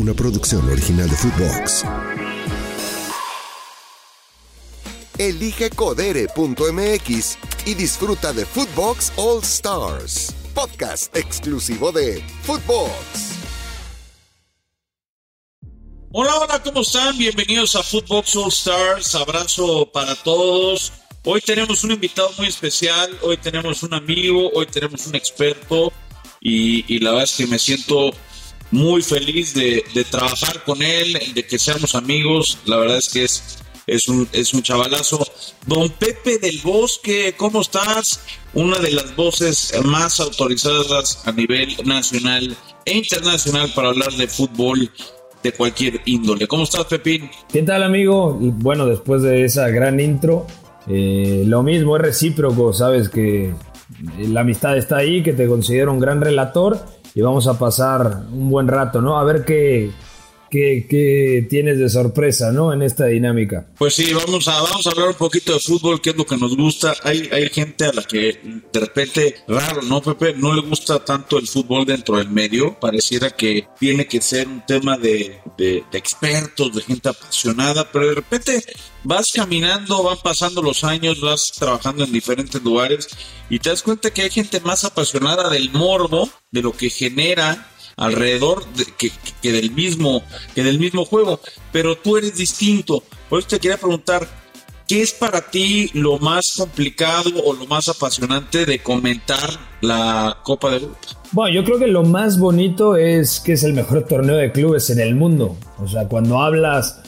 [0.00, 1.84] una producción original de Footbox.
[5.18, 12.90] Elige codere.mx y disfruta de Footbox All Stars, podcast exclusivo de Footbox.
[16.12, 17.18] Hola, hola, ¿cómo están?
[17.18, 19.14] Bienvenidos a Footbox All Stars.
[19.14, 20.94] Abrazo para todos.
[21.24, 25.92] Hoy tenemos un invitado muy especial, hoy tenemos un amigo, hoy tenemos un experto
[26.40, 28.12] y, la verdad es que me siento
[28.70, 32.58] muy feliz de, trabajar con él, de que seamos amigos.
[32.64, 35.26] La verdad es que es, es, un, es un chavalazo.
[35.66, 38.20] Don Pepe del Bosque, ¿cómo estás?
[38.54, 44.90] Una de las voces más autorizadas a nivel nacional e internacional para hablar de fútbol
[45.42, 46.46] de cualquier índole.
[46.46, 47.30] ¿Cómo estás, Pepín?
[47.50, 48.36] ¿Qué tal, amigo?
[48.38, 50.46] Bueno, después de esa gran intro,
[50.86, 53.52] eh, lo mismo es recíproco, sabes que
[54.18, 58.50] la amistad está ahí, que te considero un gran relator y vamos a pasar un
[58.50, 59.18] buen rato, ¿no?
[59.18, 59.90] A ver qué,
[60.50, 62.72] ¿Qué, tienes de sorpresa, ¿no?
[62.72, 63.68] En esta dinámica.
[63.78, 66.36] Pues sí, vamos a, vamos a hablar un poquito de fútbol, que es lo que
[66.36, 66.92] nos gusta.
[67.04, 68.40] Hay, hay gente a la que
[68.72, 70.34] de repente, raro, ¿no, Pepe?
[70.34, 72.78] No le gusta tanto el fútbol dentro del medio.
[72.80, 78.14] Pareciera que tiene que ser un tema de, de, expertos, de gente apasionada, pero de
[78.16, 78.64] repente
[79.04, 83.08] vas caminando, van pasando los años, vas trabajando en diferentes lugares
[83.48, 87.68] y te das cuenta que hay gente más apasionada del morbo, de lo que genera
[87.96, 90.22] alrededor de, que, del mismo,
[90.54, 91.40] que del mismo juego,
[91.72, 93.02] pero tú eres distinto.
[93.28, 94.26] Por eso te quería preguntar,
[94.88, 100.70] ¿qué es para ti lo más complicado o lo más apasionante de comentar la Copa
[100.70, 100.98] de Europa?
[101.32, 104.90] Bueno, yo creo que lo más bonito es que es el mejor torneo de clubes
[104.90, 105.56] en el mundo.
[105.78, 106.99] O sea, cuando hablas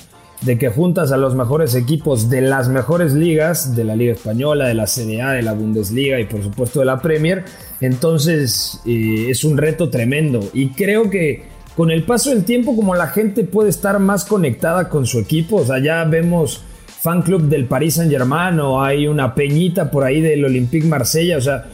[0.43, 4.67] de que juntas a los mejores equipos de las mejores ligas, de la Liga Española,
[4.67, 7.45] de la CDA, de la Bundesliga y por supuesto de la Premier,
[7.81, 10.41] entonces eh, es un reto tremendo.
[10.53, 11.45] Y creo que
[11.77, 15.57] con el paso del tiempo, como la gente puede estar más conectada con su equipo,
[15.57, 20.05] o sea, ya vemos fan club del Paris Saint Germain o hay una peñita por
[20.05, 21.67] ahí del Olympique Marsella, o sea,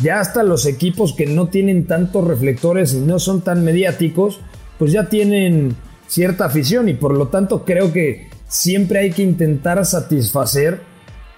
[0.00, 4.40] ya hasta los equipos que no tienen tantos reflectores y no son tan mediáticos,
[4.78, 5.74] pues ya tienen
[6.06, 10.80] cierta afición y por lo tanto creo que siempre hay que intentar satisfacer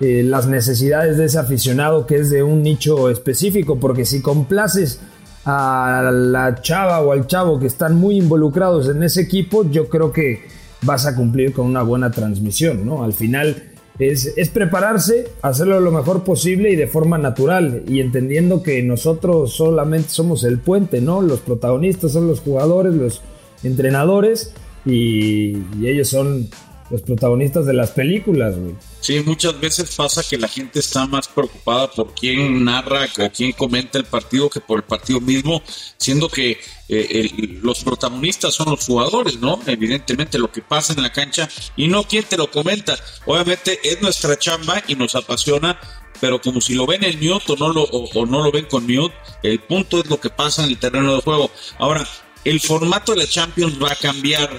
[0.01, 5.01] eh, las necesidades de ese aficionado que es de un nicho específico, porque si complaces
[5.45, 10.13] a la chava o al chavo que están muy involucrados en ese equipo, yo creo
[10.13, 10.43] que
[10.83, 13.03] vas a cumplir con una buena transmisión, ¿no?
[13.03, 18.63] Al final es, es prepararse, hacerlo lo mejor posible y de forma natural y entendiendo
[18.63, 21.23] que nosotros solamente somos el puente, ¿no?
[21.23, 23.23] Los protagonistas son los jugadores, los
[23.63, 24.53] entrenadores
[24.85, 26.49] y, ellos son
[26.91, 28.75] los protagonistas de las películas, güey.
[29.01, 33.53] Sí, muchas veces pasa que la gente está más preocupada por quién narra o quién
[33.53, 35.63] comenta el partido que por el partido mismo,
[35.99, 36.59] siendo que
[36.89, 39.61] eh, los protagonistas son los jugadores, ¿no?
[39.67, 42.97] Evidentemente lo que pasa en la cancha y no quién te lo comenta.
[43.27, 45.79] Obviamente es nuestra chamba y nos apasiona,
[46.21, 48.87] pero como si lo ven en mute o no lo, o no lo ven con
[48.87, 51.51] mute, el punto es lo que pasa en el terreno de juego.
[51.79, 52.07] Ahora,
[52.45, 54.51] el formato de la Champions va a cambiar.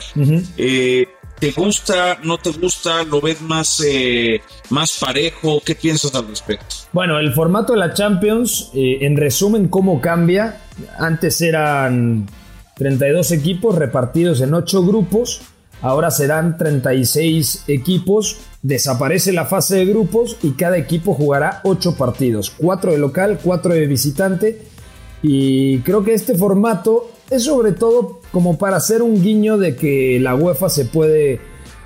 [0.58, 1.08] Eh,
[1.40, 3.04] ¿Te gusta, no te gusta?
[3.04, 5.62] ¿Lo ves más, eh, más parejo?
[5.66, 6.76] ¿Qué piensas al respecto?
[6.92, 10.62] Bueno, el formato de la Champions, eh, en resumen, ¿cómo cambia?
[10.98, 12.28] Antes eran
[12.76, 15.42] 32 equipos repartidos en 8 grupos,
[15.82, 22.50] ahora serán 36 equipos, desaparece la fase de grupos y cada equipo jugará 8 partidos,
[22.58, 24.62] 4 de local, 4 de visitante.
[25.22, 30.20] Y creo que este formato es sobre todo como para hacer un guiño de que
[30.20, 31.40] la UEFA se puede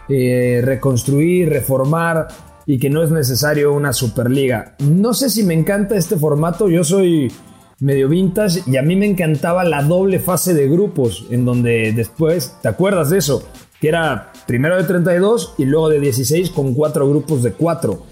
[0.09, 2.28] eh, reconstruir, reformar
[2.66, 4.76] y que no es necesario una Superliga.
[4.80, 7.32] No sé si me encanta este formato, yo soy
[7.80, 12.56] medio vintage y a mí me encantaba la doble fase de grupos, en donde después,
[12.62, 13.46] ¿te acuerdas de eso?
[13.82, 18.03] Que era primero de 32 y luego de 16 con cuatro grupos de cuatro.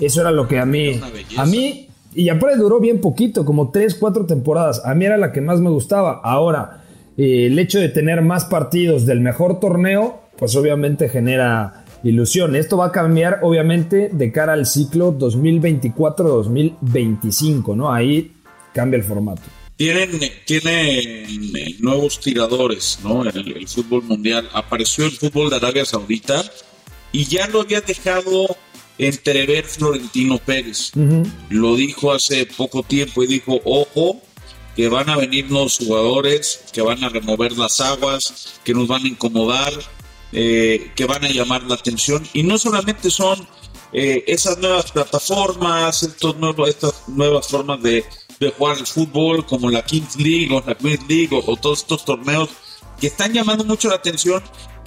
[0.00, 1.00] Eso era lo que a mí,
[1.36, 1.87] a mí
[2.18, 4.82] y aparte duró bien poquito, como 3, 4 temporadas.
[4.84, 6.20] A mí era la que más me gustaba.
[6.24, 6.82] Ahora,
[7.16, 12.56] eh, el hecho de tener más partidos del mejor torneo, pues obviamente genera ilusión.
[12.56, 17.92] Esto va a cambiar, obviamente, de cara al ciclo 2024-2025, ¿no?
[17.92, 18.32] Ahí
[18.74, 19.42] cambia el formato.
[19.76, 20.10] Tienen,
[20.44, 21.28] tienen
[21.78, 23.22] nuevos tiradores, ¿no?
[23.22, 24.48] El, el fútbol mundial.
[24.54, 26.42] Apareció el fútbol de Arabia Saudita
[27.12, 28.48] y ya lo había dejado
[28.98, 30.92] entrever Florentino Pérez.
[31.50, 34.20] Lo dijo hace poco tiempo y dijo, ojo,
[34.76, 39.04] que van a venir los jugadores, que van a remover las aguas, que nos van
[39.04, 39.72] a incomodar,
[40.32, 42.26] eh, que van a llamar la atención.
[42.32, 43.46] Y no solamente son
[43.92, 48.04] eh, esas nuevas plataformas, estos nuevos, estas nuevas formas de,
[48.56, 52.50] jugar el fútbol, como la Kings League o la Queens League o, todos estos torneos
[53.00, 54.42] que están llamando mucho la atención,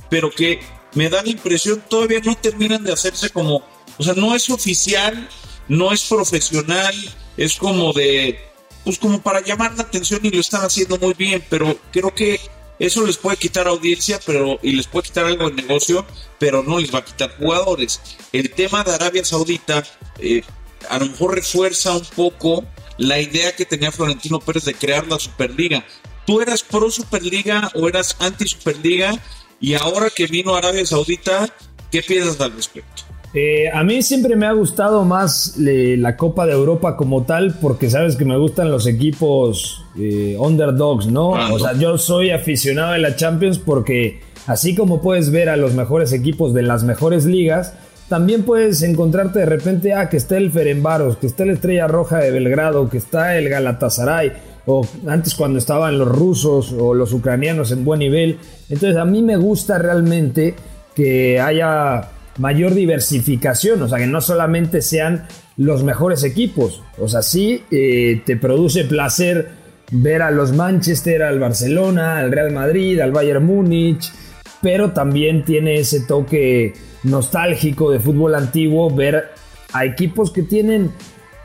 [0.09, 0.61] pero que
[0.93, 3.63] me da la impresión todavía no terminan de hacerse como,
[4.01, 5.29] o sea, no es oficial,
[5.67, 6.95] no es profesional,
[7.37, 8.39] es como de,
[8.83, 12.41] pues como para llamar la atención y lo están haciendo muy bien, pero creo que
[12.79, 16.03] eso les puede quitar audiencia pero y les puede quitar algo de negocio,
[16.39, 18.01] pero no les va a quitar jugadores.
[18.33, 19.83] El tema de Arabia Saudita
[20.17, 20.41] eh,
[20.89, 22.65] a lo mejor refuerza un poco
[22.97, 25.85] la idea que tenía Florentino Pérez de crear la Superliga.
[26.25, 29.13] ¿Tú eras pro Superliga o eras anti Superliga?
[29.59, 31.53] Y ahora que vino Arabia Saudita,
[31.91, 33.03] ¿qué piensas al respecto?
[33.33, 37.89] Eh, a mí siempre me ha gustado más la Copa de Europa como tal, porque
[37.89, 41.29] sabes que me gustan los equipos eh, underdogs, ¿no?
[41.29, 45.73] O sea, yo soy aficionado de la Champions porque así como puedes ver a los
[45.73, 47.73] mejores equipos de las mejores ligas,
[48.09, 52.17] también puedes encontrarte de repente, ah, que está el Ferenbaros, que está la Estrella Roja
[52.17, 54.33] de Belgrado, que está el Galatasaray,
[54.65, 58.37] o antes cuando estaban los rusos o los ucranianos en buen nivel.
[58.69, 60.55] Entonces a mí me gusta realmente
[60.93, 62.09] que haya
[62.41, 65.27] mayor diversificación, o sea, que no solamente sean
[65.57, 69.49] los mejores equipos, o sea, sí eh, te produce placer
[69.91, 74.11] ver a los Manchester, al Barcelona, al Real Madrid, al Bayern Múnich,
[74.59, 76.73] pero también tiene ese toque
[77.03, 79.29] nostálgico de fútbol antiguo ver
[79.73, 80.91] a equipos que tienen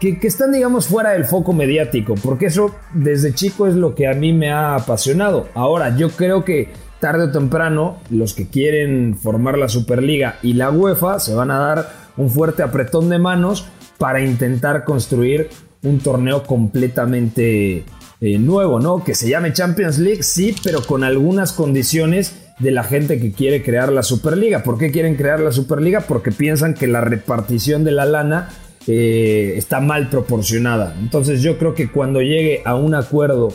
[0.00, 4.06] que, que, están, digamos, fuera del foco mediático, porque eso desde chico es lo que
[4.06, 5.48] a mí me ha apasionado.
[5.54, 6.68] Ahora, yo creo que
[7.00, 11.58] tarde o temprano los que quieren formar la Superliga y la UEFA se van a
[11.58, 13.66] dar un fuerte apretón de manos
[13.98, 15.48] para intentar construir
[15.82, 17.84] un torneo completamente
[18.20, 19.04] eh, nuevo, ¿no?
[19.04, 23.62] Que se llame Champions League, sí, pero con algunas condiciones de la gente que quiere
[23.62, 24.62] crear la Superliga.
[24.62, 26.00] ¿Por qué quieren crear la Superliga?
[26.00, 28.48] Porque piensan que la repartición de la lana
[28.86, 30.94] eh, está mal proporcionada.
[30.98, 33.52] Entonces yo creo que cuando llegue a un acuerdo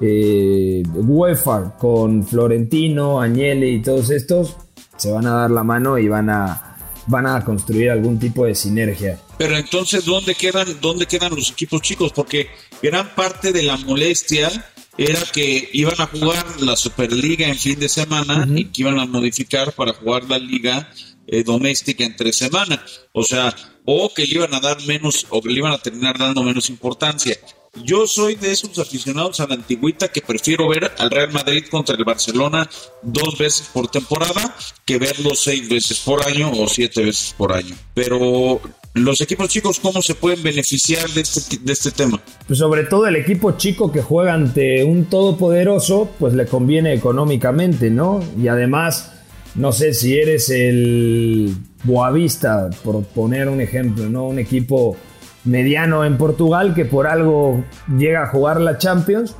[0.00, 4.56] eh, UEFA con Florentino, Agnelli y todos estos,
[4.96, 8.54] se van a dar la mano y van a, van a construir algún tipo de
[8.54, 9.18] sinergia.
[9.38, 12.12] Pero entonces, ¿dónde quedan, ¿dónde quedan los equipos chicos?
[12.12, 12.48] Porque
[12.82, 14.50] gran parte de la molestia
[14.96, 19.06] era que iban a jugar la Superliga en fin de semana y que iban a
[19.06, 20.88] modificar para jugar la liga
[21.26, 22.84] eh, doméstica entre semana.
[23.12, 23.54] O sea,
[23.84, 26.68] o que le iban a dar menos, o que le iban a terminar dando menos
[26.70, 27.36] importancia.
[27.80, 31.96] Yo soy de esos aficionados a la antigüita que prefiero ver al Real Madrid contra
[31.96, 32.68] el Barcelona
[33.00, 34.54] dos veces por temporada
[34.84, 37.74] que verlo seis veces por año o siete veces por año.
[37.94, 38.60] Pero
[38.92, 42.20] los equipos chicos, ¿cómo se pueden beneficiar de este, de este tema?
[42.46, 47.88] Pues sobre todo el equipo chico que juega ante un todopoderoso, pues le conviene económicamente,
[47.88, 48.22] ¿no?
[48.38, 49.14] Y además,
[49.54, 54.26] no sé si eres el Boavista, por poner un ejemplo, ¿no?
[54.26, 54.94] Un equipo
[55.44, 57.64] mediano en Portugal que por algo
[57.96, 59.34] llega a jugar la Champions,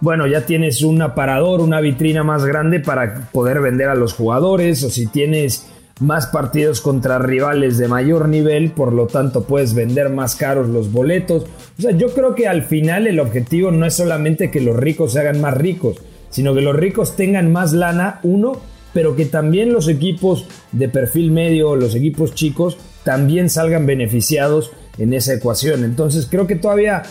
[0.00, 4.82] bueno, ya tienes un aparador, una vitrina más grande para poder vender a los jugadores
[4.82, 5.66] o si tienes
[6.00, 10.90] más partidos contra rivales de mayor nivel, por lo tanto puedes vender más caros los
[10.90, 11.44] boletos.
[11.78, 15.12] O sea, yo creo que al final el objetivo no es solamente que los ricos
[15.12, 15.98] se hagan más ricos,
[16.30, 18.60] sino que los ricos tengan más lana, uno,
[18.92, 25.12] pero que también los equipos de perfil medio, los equipos chicos, también salgan beneficiados en
[25.12, 25.84] esa ecuación.
[25.84, 27.02] Entonces creo que todavía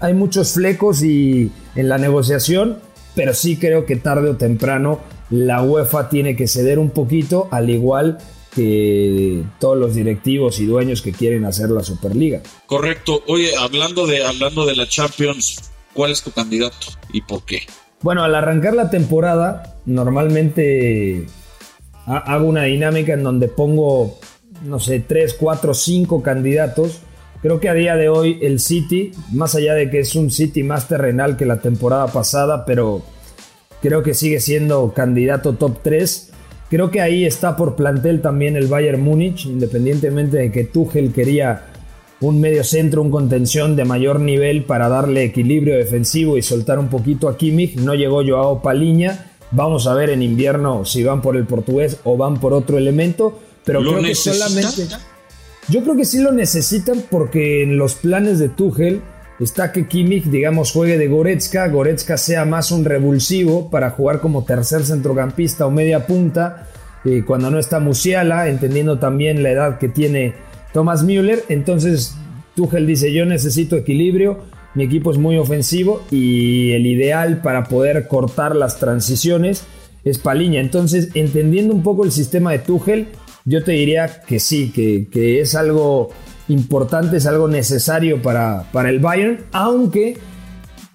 [0.00, 2.78] hay muchos flecos y en la negociación,
[3.14, 5.00] pero sí creo que tarde o temprano
[5.30, 8.18] la UEFA tiene que ceder un poquito, al igual
[8.54, 12.40] que todos los directivos y dueños que quieren hacer la Superliga.
[12.66, 13.22] Correcto.
[13.26, 17.62] Oye, hablando de, hablando de la Champions, ¿cuál es tu candidato y por qué?
[18.00, 21.26] Bueno, al arrancar la temporada, normalmente
[22.06, 24.18] hago una dinámica en donde pongo,
[24.62, 27.00] no sé, 3, 4, 5 candidatos
[27.46, 30.64] Creo que a día de hoy el City, más allá de que es un City
[30.64, 33.02] más terrenal que la temporada pasada, pero
[33.80, 36.32] creo que sigue siendo candidato top 3.
[36.68, 41.66] Creo que ahí está por plantel también el Bayern Múnich, independientemente de que Tuchel quería
[42.20, 46.88] un medio centro, un contención de mayor nivel para darle equilibrio defensivo y soltar un
[46.88, 47.76] poquito a Kimmich.
[47.76, 49.30] No llegó Joao Paliña.
[49.52, 53.38] Vamos a ver en invierno si van por el portugués o van por otro elemento.
[53.64, 54.88] Pero creo que solamente.
[55.68, 59.00] Yo creo que sí lo necesitan porque en los planes de Tuchel
[59.40, 64.44] está que Kimmich, digamos, juegue de Goretzka, Goretzka sea más un revulsivo para jugar como
[64.44, 66.68] tercer centrocampista o media punta,
[67.04, 70.34] eh, cuando no está Musiala, entendiendo también la edad que tiene
[70.72, 71.44] Thomas Müller.
[71.48, 72.14] Entonces
[72.54, 74.38] Tuchel dice, yo necesito equilibrio,
[74.74, 79.64] mi equipo es muy ofensivo y el ideal para poder cortar las transiciones
[80.04, 80.60] es Paliña.
[80.60, 83.08] Entonces, entendiendo un poco el sistema de Tuchel,
[83.46, 86.10] yo te diría que sí, que, es algo
[86.48, 90.18] importante, es algo necesario para, para el Bayern, aunque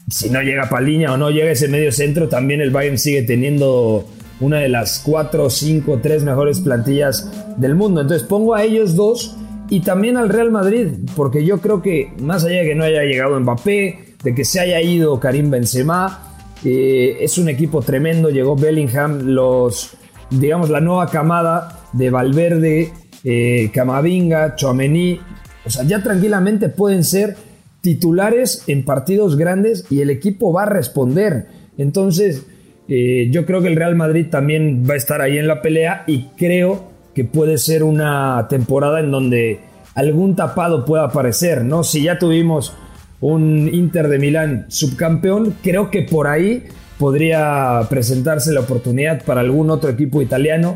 [0.10, 4.05] si no llega Paliña o no llega ese medio centro, también el Bayern sigue teniendo
[4.41, 8.01] una de las cuatro, cinco, tres mejores plantillas del mundo.
[8.01, 9.38] Entonces pongo a ellos dos
[9.70, 13.03] y también al Real Madrid, porque yo creo que más allá de que no haya
[13.03, 16.34] llegado Mbappé, de que se haya ido Karim Benzema,
[16.65, 18.29] eh, es un equipo tremendo.
[18.29, 19.91] Llegó Bellingham, los,
[20.29, 22.93] digamos, la nueva camada de Valverde,
[23.24, 25.19] eh, Camavinga, Chouameni.
[25.65, 27.36] O sea, ya tranquilamente pueden ser
[27.81, 31.48] titulares en partidos grandes y el equipo va a responder.
[31.77, 32.45] Entonces,
[32.88, 36.03] eh, yo creo que el Real Madrid también va a estar ahí en la pelea
[36.07, 39.60] y creo que puede ser una temporada en donde
[39.95, 41.83] algún tapado pueda aparecer, ¿no?
[41.83, 42.74] Si ya tuvimos
[43.19, 46.63] un Inter de Milán subcampeón, creo que por ahí
[47.01, 50.75] podría presentarse la oportunidad para algún otro equipo italiano.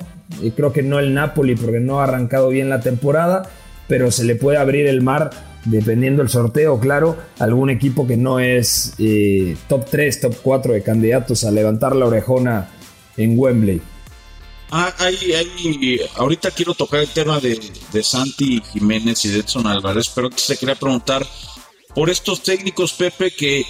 [0.55, 3.47] Creo que no el Napoli porque no ha arrancado bien la temporada,
[3.87, 5.29] pero se le puede abrir el mar
[5.65, 10.81] dependiendo del sorteo, claro, algún equipo que no es eh, top 3, top 4 de
[10.81, 12.71] candidatos a levantar la orejona
[13.17, 13.79] en Wembley.
[14.71, 14.91] Ah,
[16.15, 17.59] ahorita quiero tocar el tema de,
[17.93, 21.23] de Santi Jiménez y de Edson Álvarez, pero se quería preguntar
[21.93, 23.63] por estos técnicos, Pepe, que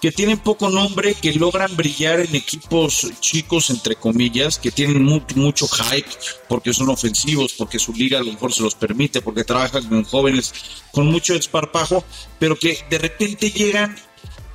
[0.00, 5.68] que tienen poco nombre, que logran brillar en equipos chicos, entre comillas, que tienen mucho
[5.68, 6.08] hype
[6.48, 10.04] porque son ofensivos, porque su liga a lo mejor se los permite, porque trabajan con
[10.04, 10.54] jóvenes
[10.90, 12.04] con mucho esparpajo,
[12.38, 13.96] pero que de repente llegan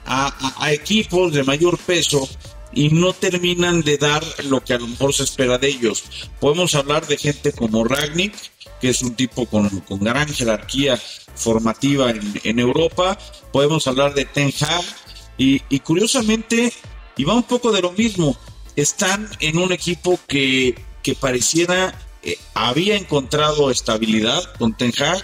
[0.05, 2.27] a, equipos de mayor peso
[2.73, 6.03] y no terminan de dar lo que a lo mejor se espera de ellos.
[6.39, 8.33] Podemos hablar de gente como Ragnick,
[8.81, 9.69] que es un tipo con,
[10.01, 10.99] gran jerarquía
[11.35, 13.17] formativa en, Europa.
[13.51, 14.51] Podemos hablar de Ten
[15.37, 16.71] y, curiosamente,
[17.17, 18.37] y va un poco de lo mismo,
[18.75, 20.75] están en un equipo que,
[21.19, 25.21] pareciera eh, había encontrado estabilidad con Ten Hag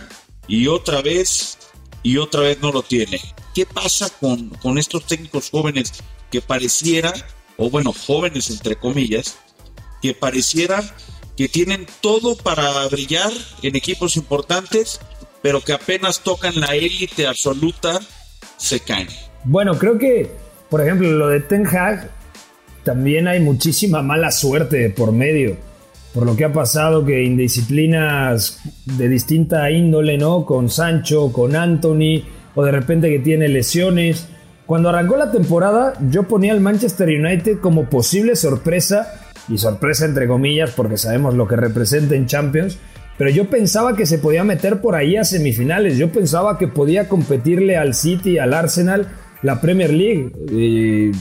[0.47, 1.57] y otra vez
[2.03, 3.19] y otra vez no lo tiene.
[3.55, 5.93] ¿Qué pasa con, con estos técnicos jóvenes
[6.29, 7.13] que pareciera,
[7.57, 9.37] o bueno, jóvenes entre comillas,
[10.01, 10.83] que pareciera
[11.35, 13.31] que tienen todo para brillar
[13.63, 14.99] en equipos importantes,
[15.41, 17.99] pero que apenas tocan la élite absoluta,
[18.57, 19.09] se caen?
[19.43, 20.29] Bueno, creo que,
[20.69, 22.09] por ejemplo, lo de Ten Hag,
[22.83, 25.57] también hay muchísima mala suerte por medio.
[26.13, 30.45] Por lo que ha pasado que indisciplinas de distinta índole, ¿no?
[30.45, 34.27] Con Sancho, con Anthony, o de repente que tiene lesiones.
[34.65, 40.27] Cuando arrancó la temporada, yo ponía al Manchester United como posible sorpresa, y sorpresa entre
[40.27, 42.77] comillas, porque sabemos lo que representa en Champions,
[43.17, 47.09] pero yo pensaba que se podía meter por ahí a semifinales, yo pensaba que podía
[47.09, 49.07] competirle al City, al Arsenal,
[49.41, 50.31] la Premier League.
[50.51, 51.11] Eh,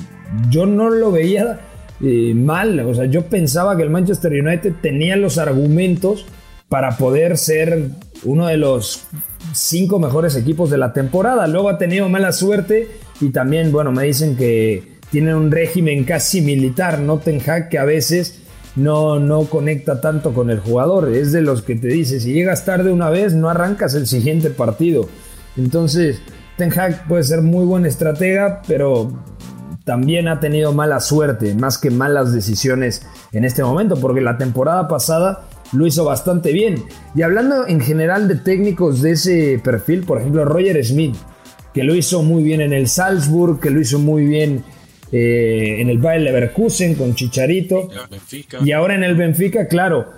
[0.49, 1.61] yo no lo veía
[2.01, 6.27] eh, mal, o sea, yo pensaba que el Manchester United tenía los argumentos
[6.69, 7.91] para poder ser
[8.25, 9.05] uno de los
[9.53, 11.47] cinco mejores equipos de la temporada.
[11.47, 12.89] Luego ha tenido mala suerte
[13.21, 17.85] y también, bueno, me dicen que tiene un régimen casi militar, no Ten que a
[17.85, 18.43] veces
[18.77, 21.13] no, no conecta tanto con el jugador.
[21.13, 24.51] Es de los que te dice, si llegas tarde una vez, no arrancas el siguiente
[24.51, 25.09] partido.
[25.57, 26.23] Entonces,
[26.61, 29.11] Ten Hag puede ser muy buen estratega, pero
[29.87, 33.01] también ha tenido mala suerte, más que malas decisiones
[33.33, 36.85] en este momento, porque la temporada pasada lo hizo bastante bien.
[37.15, 41.17] Y hablando en general de técnicos de ese perfil, por ejemplo, Roger Smith,
[41.73, 44.63] que lo hizo muy bien en el Salzburg, que lo hizo muy bien
[45.13, 47.89] eh, en el Bayer Leverkusen con Chicharito,
[48.63, 50.11] y ahora en el Benfica, claro,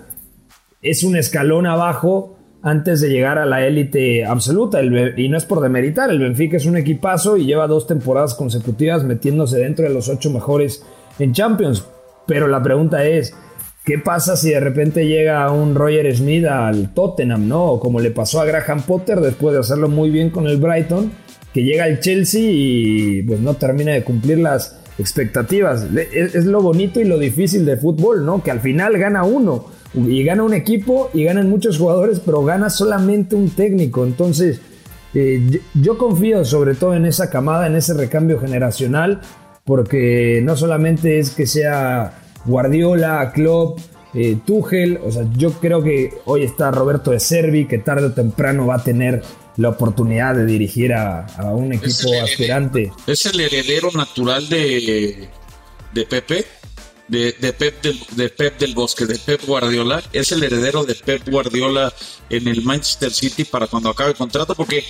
[0.81, 4.81] es un escalón abajo antes de llegar a la élite absoluta.
[4.81, 9.03] y no es por demeritar, el Benfica es un equipazo y lleva dos temporadas consecutivas
[9.03, 10.83] metiéndose dentro de los ocho mejores
[11.19, 11.85] en Champions.
[12.25, 13.35] Pero la pregunta es,
[13.83, 17.79] ¿qué pasa si de repente llega un Roger Smith al Tottenham, no?
[17.81, 21.11] como le pasó a Graham Potter después de hacerlo muy bien con el Brighton,
[21.53, 25.85] que llega al Chelsea y pues no termina de cumplir las expectativas.
[26.13, 28.41] Es, es lo bonito y lo difícil de fútbol, ¿no?
[28.41, 32.69] Que al final gana uno y gana un equipo y ganan muchos jugadores, pero gana
[32.69, 34.03] solamente un técnico.
[34.05, 34.59] Entonces,
[35.13, 39.21] eh, yo confío sobre todo en esa camada, en ese recambio generacional,
[39.63, 43.79] porque no solamente es que sea Guardiola, Klopp,
[44.15, 48.11] eh, Tuchel, o sea, yo creo que hoy está Roberto de Servi, que tarde o
[48.11, 49.21] temprano va a tener
[49.57, 52.91] la oportunidad de dirigir a, un equipo aspirante.
[53.05, 55.29] Es el heredero natural de,
[55.93, 56.45] de Pepe
[57.21, 61.27] de, Pep del, de Pep del Bosque, de Pep Guardiola, es el heredero de Pep
[61.29, 61.93] Guardiola
[62.29, 64.83] en el Manchester City para cuando acabe el contrato, porque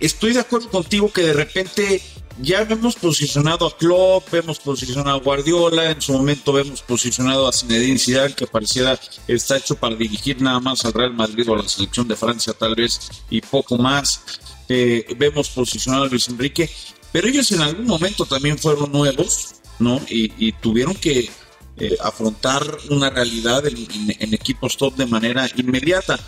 [0.00, 2.02] estoy de acuerdo contigo que de repente
[2.40, 7.52] ya hemos posicionado a Klopp, hemos posicionado a Guardiola, en su momento hemos posicionado a
[7.52, 11.62] Zinedine Zidane, que pareciera está hecho para dirigir nada más al Real Madrid o a
[11.62, 14.20] la selección de Francia tal vez y poco más.
[14.68, 16.70] Eh, vemos posicionado a Luis Enrique
[17.14, 20.00] pero ellos en algún momento también fueron nuevos, ¿no?
[20.08, 21.30] Y, tuvieron que
[21.78, 23.76] eh, afrontar una realidad en,
[24.18, 26.18] en, equipos top de manera inmediata.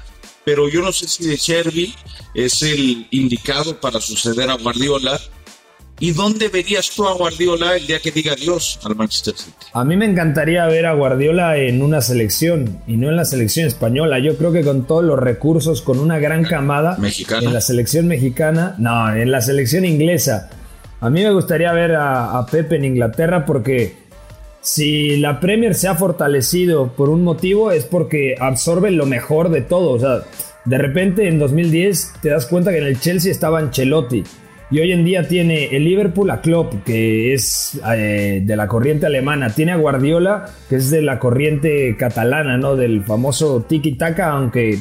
[0.44, 1.94] Pero yo no sé si de Cherby
[2.34, 5.20] es el indicado para suceder a Guardiola
[5.98, 9.66] ¿Y dónde verías tú a Guardiola el día que diga adiós al Manchester City?
[9.72, 13.66] A mí me encantaría ver a Guardiola en una selección y no en la selección
[13.66, 14.18] española.
[14.18, 17.46] Yo creo que con todos los recursos, con una gran camada ¿Mexicana?
[17.46, 20.50] en la selección mexicana, no, en la selección inglesa.
[21.00, 24.05] A mí me gustaría ver a, a Pepe en Inglaterra porque
[24.66, 29.60] si la Premier se ha fortalecido por un motivo es porque absorbe lo mejor de
[29.60, 29.90] todo.
[29.92, 30.22] O sea,
[30.64, 34.24] de repente en 2010 te das cuenta que en el Chelsea estaba Ancelotti
[34.68, 39.06] y hoy en día tiene el Liverpool a Klopp, que es eh, de la corriente
[39.06, 39.50] alemana.
[39.50, 42.74] Tiene a Guardiola, que es de la corriente catalana, ¿no?
[42.74, 44.80] Del famoso tiki-taka, aunque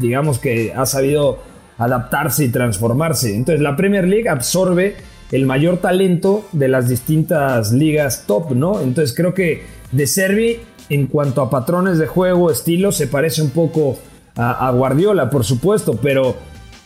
[0.00, 1.40] digamos que ha sabido
[1.76, 3.36] adaptarse y transformarse.
[3.36, 4.96] Entonces la Premier League absorbe
[5.32, 8.80] el mayor talento de las distintas ligas top, ¿no?
[8.80, 10.58] Entonces creo que De Servi,
[10.88, 13.98] en cuanto a patrones de juego, estilo, se parece un poco
[14.36, 16.36] a, a Guardiola, por supuesto, pero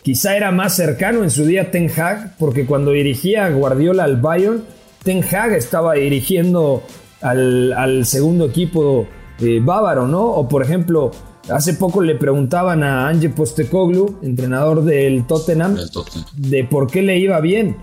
[0.05, 4.17] Quizá era más cercano en su día Ten Hag, porque cuando dirigía a Guardiola al
[4.17, 4.63] Bayern,
[5.01, 6.83] Ten Hag estaba dirigiendo
[7.21, 9.07] al, segundo equipo
[9.39, 10.23] eh, bávaro, ¿no?
[10.25, 11.09] O por ejemplo,
[11.49, 15.75] hace poco le preguntaban a Ange Postecoglou, entrenador del Tottenham,
[16.35, 17.75] de por qué le iba bien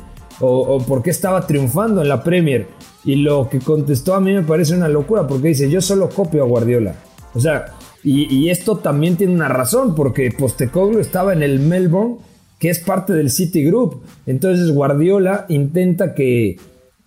[0.42, 2.66] o, o por qué estaba triunfando en la Premier.
[3.04, 6.42] Y lo que contestó a mí me parece una locura, porque dice, yo solo copio
[6.42, 6.94] a Guardiola.
[7.34, 12.16] O sea, y, esto también tiene una razón, porque Postecoglou estaba en el Melbourne,
[12.58, 14.02] que es parte del City Group.
[14.26, 16.56] Entonces Guardiola intenta que,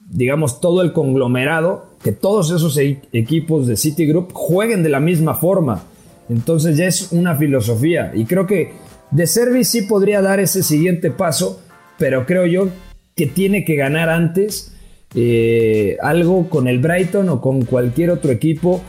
[0.10, 5.01] digamos, todo el conglomerado, que todos esos e-, equipos de City Group jueguen de la
[5.01, 5.84] misma forma.
[6.30, 8.12] Entonces ya es una filosofía.
[8.15, 8.74] Y creo que
[9.12, 11.62] De Servi sí podría dar ese siguiente paso,
[12.00, 12.70] pero creo yo
[13.15, 14.74] que tiene que ganar antes
[15.15, 18.84] eh, algo con el Brighton o con cualquier otro equipo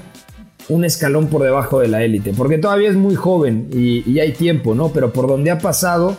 [0.68, 4.74] un escalón por debajo de la élite, porque todavía es muy joven y, hay tiempo,
[4.74, 4.92] ¿no?
[4.92, 6.16] Pero por donde ha pasado,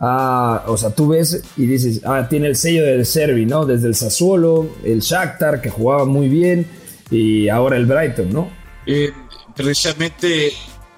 [0.00, 3.66] ah, o sea, tú ves y dices, ah, tiene el sello del Servi, ¿no?
[3.66, 6.66] Desde el Sassuolo, el Shakhtar, que jugaba muy bien,
[7.10, 8.50] y ahora el Brighton, ¿no?
[8.86, 9.10] Eh,
[9.54, 10.52] precisamente,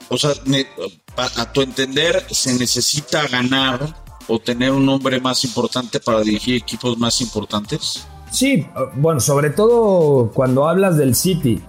[0.08, 0.30] o sea,
[1.16, 4.01] a tu entender, se necesita ganar
[4.32, 8.06] o tener un nombre más importante para dirigir equipos más importantes.
[8.30, 11.60] Sí, bueno, sobre todo cuando hablas del City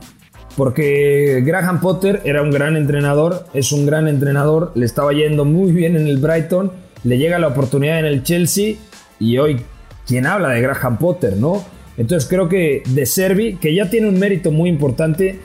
[0.56, 5.72] porque Graham Potter era un gran entrenador, es un gran entrenador, le estaba yendo muy
[5.72, 6.72] bien en el Brighton,
[7.04, 8.76] le llega la oportunidad en el Chelsea
[9.20, 9.62] y hoy,
[10.06, 11.66] ¿quién habla de Graham Potter, no?
[11.98, 15.40] Entonces creo que De Servi, que ya tiene un mérito muy importante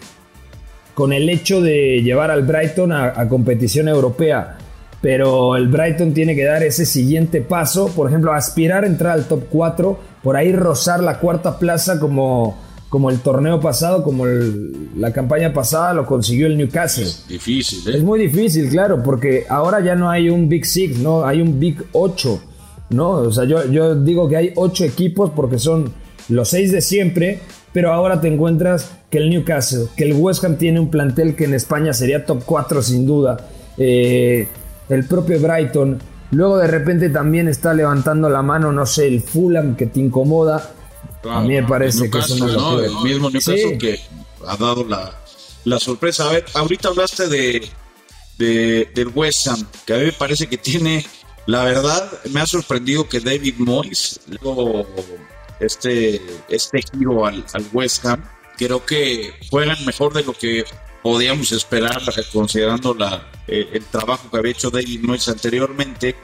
[0.94, 4.58] con el hecho de llevar al Brighton a, competición europea,
[5.00, 9.26] pero el Brighton tiene que dar ese siguiente paso, por ejemplo, aspirar a entrar al
[9.26, 15.12] top 4, por ahí rozar la cuarta plaza como como el torneo pasado, como la
[15.12, 17.04] campaña pasada lo consiguió el Newcastle.
[17.04, 17.96] Es difícil, ¿eh?
[17.98, 21.24] Es muy difícil, claro, porque ahora ya no hay un Big Six, ¿no?
[21.24, 22.40] Hay un Big 8,
[22.90, 23.10] ¿no?
[23.10, 25.92] O sea, yo, yo digo que hay 8 equipos porque son
[26.30, 27.40] los 6 de siempre,
[27.72, 31.44] pero ahora te encuentras que el Newcastle, que el West Ham tiene un plantel que
[31.44, 34.48] en España sería top 4 sin duda, eh,
[34.88, 35.98] el propio Brighton,
[36.30, 40.74] luego de repente también está levantando la mano, no sé, el Fulham que te incomoda,
[41.28, 42.40] a mí me parece que es El
[43.02, 44.00] mismo Newcastle que
[44.46, 44.86] ha dado
[45.64, 46.28] la, sorpresa.
[46.28, 47.68] A ver, ahorita hablaste de,
[48.38, 51.04] de, del West Ham, que a mí me parece que tiene,
[51.46, 54.86] la verdad, me ha sorprendido que David Moyes, luego
[55.60, 58.22] este, este giro al, al West Ham,
[58.56, 60.64] creo que juegan mejor de lo que
[61.08, 66.14] podíamos esperar, considerando la, eh, el trabajo que había hecho David Moyes anteriormente.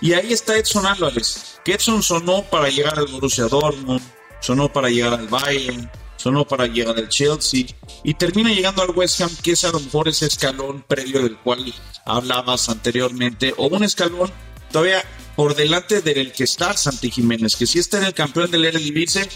[0.00, 4.00] Y ahí está Edson Álvarez, que Edson sonó para llegar al Borussia Dortmund,
[4.40, 7.66] sonó para llegar al Bayern, sonó para llegar al Chelsea
[8.04, 11.36] y termina llegando al West Ham, que es a lo mejor ese escalón previo del
[11.38, 11.74] cual
[12.04, 14.30] hablabas anteriormente, o un escalón
[14.70, 18.66] todavía por delante del que está Santi Jiménez, que sí está en el campeón del
[18.66, 19.28] Eredivisie,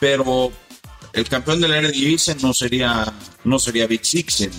[0.00, 0.50] pero
[1.18, 3.12] el campeón del Eredivisie no sería
[3.44, 4.52] no sería Big Six en,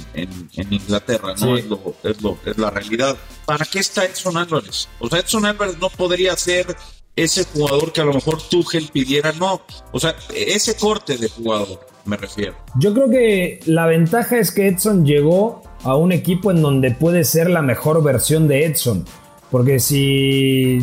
[0.55, 1.57] en, Inglaterra, ¿no?
[1.57, 3.17] Es, lo, es, lo, es la realidad.
[3.45, 4.87] ¿Para qué está Edson Álvarez?
[4.99, 6.75] O sea, Edson Álvarez no podría ser
[7.15, 9.61] ese jugador que a lo mejor Tuchel pidiera, no.
[9.91, 12.55] O sea, ese corte de jugador, me refiero.
[12.79, 17.23] Yo creo que la ventaja es que Edson llegó a un equipo en donde puede
[17.23, 19.05] ser la mejor versión de Edson.
[19.51, 20.79] Porque si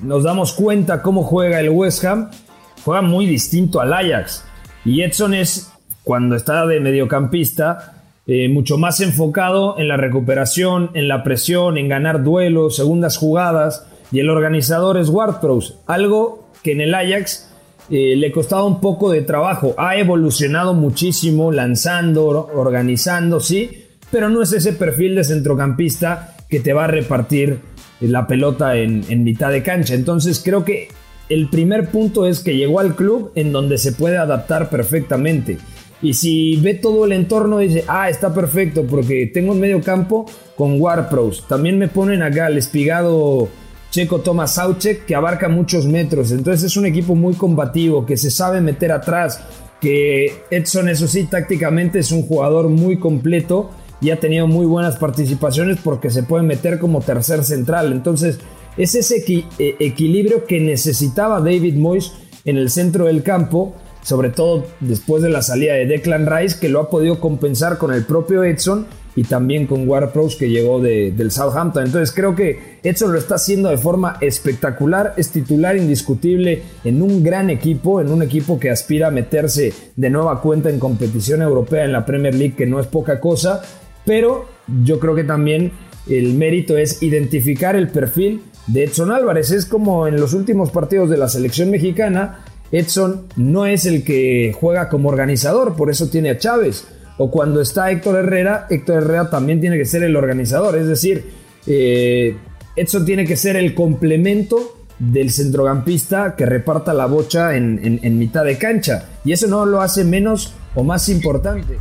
[0.00, 2.30] nos damos cuenta cómo juega el West Ham,
[2.84, 4.44] juega muy distinto al Ajax.
[4.84, 5.72] Y Edson es,
[6.04, 11.88] cuando está de mediocampista, eh, mucho más enfocado en la recuperación, en la presión, en
[11.88, 15.36] ganar duelos, segundas jugadas y el organizador es Ward
[15.86, 17.50] algo que en el Ajax
[17.90, 19.74] eh, le costaba un poco de trabajo.
[19.78, 26.72] Ha evolucionado muchísimo lanzando, organizando, sí, pero no es ese perfil de centrocampista que te
[26.72, 27.58] va a repartir
[28.00, 29.94] la pelota en mitad de cancha.
[29.94, 30.88] Entonces creo que
[31.30, 35.58] el primer punto es que llegó al club en donde se puede adaptar perfectamente.
[36.02, 40.26] Y si ve todo el entorno, dice, ah, está perfecto, porque tengo un medio campo
[40.56, 41.46] con Warpros.
[41.46, 43.48] También me ponen acá el espigado
[43.90, 46.32] Checo Thomas Sauchek, que abarca muchos metros.
[46.32, 49.40] Entonces es un equipo muy combativo, que se sabe meter atrás.
[49.80, 54.96] Que Edson, eso sí, tácticamente es un jugador muy completo y ha tenido muy buenas
[54.96, 57.92] participaciones porque se puede meter como tercer central.
[57.92, 58.38] Entonces
[58.76, 62.12] es ese eh, equilibrio que necesitaba David Moyes
[62.44, 66.68] en el centro del campo sobre todo después de la salida de Declan Rice, que
[66.68, 71.30] lo ha podido compensar con el propio Edson y también con Ward que llegó del
[71.30, 71.84] Southampton.
[71.84, 77.22] Entonces creo que Edson lo está haciendo de forma espectacular, es titular indiscutible en un
[77.22, 81.84] gran equipo, en un equipo que aspira a meterse de nueva cuenta en competición europea
[81.84, 83.62] en la Premier League, que no es poca cosa,
[84.06, 84.46] pero
[84.84, 85.72] yo creo que también
[86.08, 89.50] el mérito es identificar el perfil de Edson Álvarez.
[89.50, 94.54] Es como en los últimos partidos de la selección mexicana, Edson no es el que
[94.58, 96.86] juega como organizador, por eso tiene a Chávez.
[97.18, 100.76] O cuando está Héctor Herrera, Héctor Herrera también tiene que ser el organizador.
[100.76, 101.24] Es decir,
[101.66, 102.36] eh,
[102.76, 108.56] Edson tiene que ser el complemento del centrocampista que reparta la bocha en mitad de
[108.56, 109.08] cancha.
[109.24, 111.78] Y eso no lo hace menos o más importante.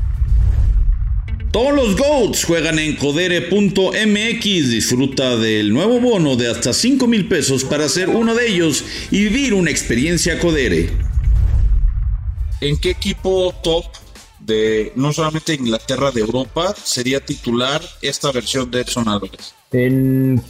[1.51, 4.43] Todos los GOATs juegan en codere.mx.
[4.43, 9.23] Disfruta del nuevo bono de hasta 5 mil pesos para ser uno de ellos y
[9.23, 10.91] vivir una experiencia Codere.
[12.61, 13.85] ¿En qué equipo top
[14.39, 19.55] de no solamente Inglaterra, de Europa, sería titular esta versión de Edson Álvarez?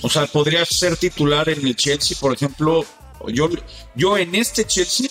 [0.01, 2.85] O sea, podría ser titular en el Chelsea, por ejemplo.
[3.27, 3.49] Yo,
[3.95, 5.07] yo en este Chelsea,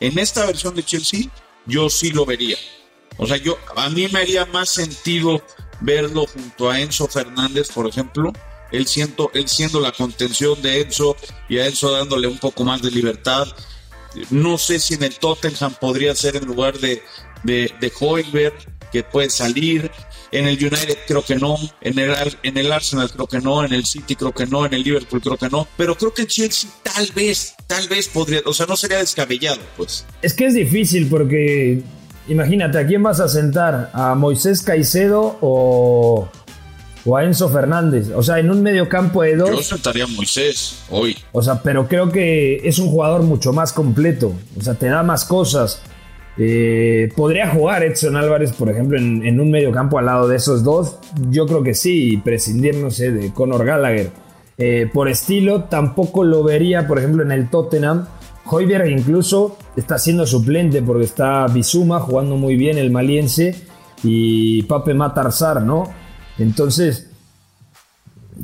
[0.00, 1.30] en esta versión de Chelsea,
[1.66, 2.58] yo sí lo vería.
[3.20, 5.42] O sea, yo, a mí me haría más sentido
[5.82, 8.32] verlo junto a Enzo Fernández, por ejemplo,
[8.72, 12.80] él siendo, él siendo la contención de Enzo y a Enzo dándole un poco más
[12.80, 13.46] de libertad.
[14.30, 17.02] No sé si en el Tottenham podría ser en lugar de,
[17.42, 18.52] de, de
[18.90, 19.90] que puede salir.
[20.32, 23.74] En el United creo que no, en el, en el Arsenal creo que no, en
[23.74, 26.28] el City creo que no, en el Liverpool creo que no, pero creo que en
[26.28, 30.06] Chelsea tal vez, tal vez podría, o sea, no sería descabellado, pues.
[30.22, 31.82] Es que es difícil porque
[32.30, 33.90] Imagínate, ¿a quién vas a sentar?
[33.92, 36.28] ¿A Moisés Caicedo o,
[37.04, 38.10] o a Enzo Fernández?
[38.14, 39.50] O sea, en un medio campo de dos.
[39.50, 41.18] Yo sentaría a Moisés hoy.
[41.32, 44.32] O sea, pero creo que es un jugador mucho más completo.
[44.56, 45.82] O sea, te da más cosas.
[46.38, 50.62] Eh, ¿Podría jugar Edson Álvarez, por ejemplo, en, un medio campo al lado de esos
[50.62, 50.98] dos?
[51.30, 54.08] Yo creo que sí, y prescindir, no sé, de Conor Gallagher.
[54.56, 58.06] Eh, por estilo, tampoco lo vería, por ejemplo, en el Tottenham
[58.50, 63.54] Hoyberg incluso está siendo suplente porque está Bizuma jugando muy bien el maliense
[64.02, 65.88] y Pape Matarzar, ¿no?
[66.38, 67.10] Entonces,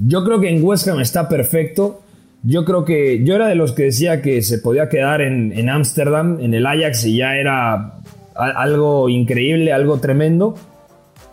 [0.07, 2.03] yo creo que en West Ham está perfecto.
[2.43, 6.39] Yo creo que yo era de los que decía que se podía quedar en Ámsterdam,
[6.41, 7.95] en el Ajax, y ya era
[8.35, 10.55] algo increíble, algo tremendo.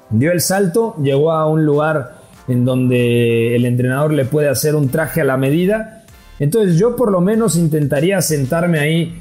[0.10, 2.16] Dio el salto, llegó a un lugar
[2.48, 6.03] en donde el entrenador le puede hacer un traje a la medida
[6.40, 9.20] entonces yo por lo menos intentaría sentarme ahí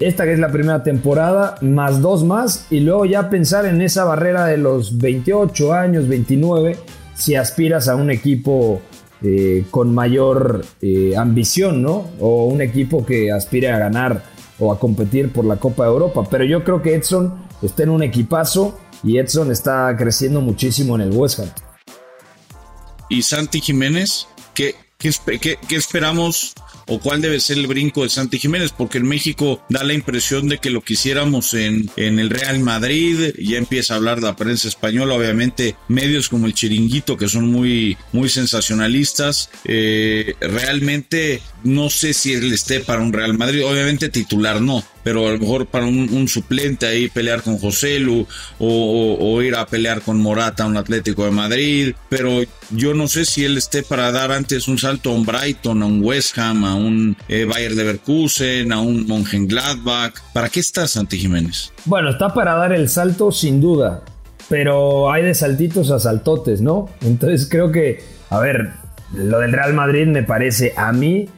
[0.00, 4.04] esta que es la primera temporada, más dos más, y luego ya pensar en esa
[4.04, 6.76] barrera de los 28 años, 29,
[7.14, 8.80] si aspiras a un equipo
[9.22, 12.10] eh, con mayor eh, ambición, ¿no?
[12.18, 14.24] O un equipo que aspire a ganar
[14.58, 16.26] o a competir por la Copa de Europa.
[16.30, 21.02] Pero yo creo que Edson está en un equipazo y Edson está creciendo muchísimo en
[21.02, 21.40] el West.
[23.10, 24.26] ¿Y Santi Jiménez?
[24.54, 26.52] ¿Qué, ¿Qué, esperamos
[26.86, 28.70] o cuál debe ser el brinco de Santi Jiménez?
[28.76, 33.32] Porque en México da la impresión de que lo quisiéramos en, en el Real Madrid,
[33.38, 37.96] ya empieza a hablar la prensa española, obviamente medios como el Chiringuito que son muy,
[38.12, 39.48] muy sensacionalistas.
[39.64, 45.26] Eh, realmente no sé si él esté para un Real Madrid, obviamente titular no, pero
[45.26, 48.26] a lo mejor para un, suplente ahí pelear con José Lu
[48.58, 53.44] o, ir a pelear con Morata, un Atlético de Madrid, pero yo no sé si
[53.44, 56.74] él esté para dar antes un salto a un Brighton, a un West Ham, a
[56.74, 60.14] un eh, Bayern Leverkusen, a un Mönchengladbach.
[60.32, 61.72] ¿Para qué está Santi Jiménez?
[61.84, 64.02] Bueno, está para dar el salto sin duda,
[64.48, 66.90] pero hay de saltitos a saltotes, ¿no?
[67.02, 68.72] Entonces creo que, a ver,
[69.14, 71.28] lo del Real Madrid me parece a mí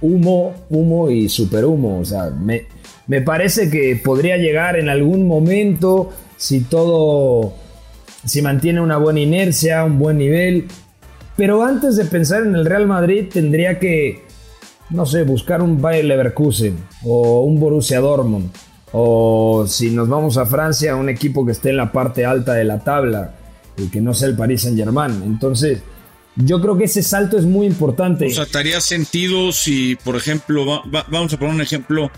[0.00, 1.98] humo, humo y super humo.
[2.00, 2.66] O sea, me,
[3.08, 7.54] me parece que podría llegar en algún momento si todo,
[8.24, 10.68] si mantiene una buena inercia, un buen nivel.
[11.36, 14.28] Pero antes de pensar en el Real Madrid tendría que
[14.90, 18.50] no sé, buscar un Bayer Leverkusen o un Borussia Dortmund.
[18.92, 22.64] O si nos vamos a Francia, un equipo que esté en la parte alta de
[22.64, 23.34] la tabla
[23.76, 25.22] y que no sea el Paris Saint Germain.
[25.24, 25.82] Entonces,
[26.36, 28.26] yo creo que ese salto es muy importante.
[28.26, 32.10] O sea, ¿estaría sentido si, por ejemplo, vamos a poner un ejemplo,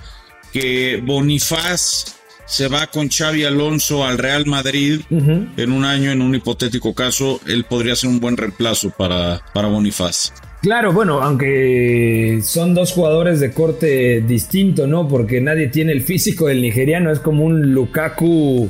[0.52, 6.34] que Bonifaz se va con Xavi Alonso al Real Madrid en un año, en un
[6.34, 10.32] hipotético caso, él podría ser un buen reemplazo para, para Bonifaz.
[10.60, 15.08] Claro, bueno, aunque son dos jugadores de corte distinto, ¿no?
[15.08, 18.68] Porque nadie tiene el físico del nigeriano, es como un Lukaku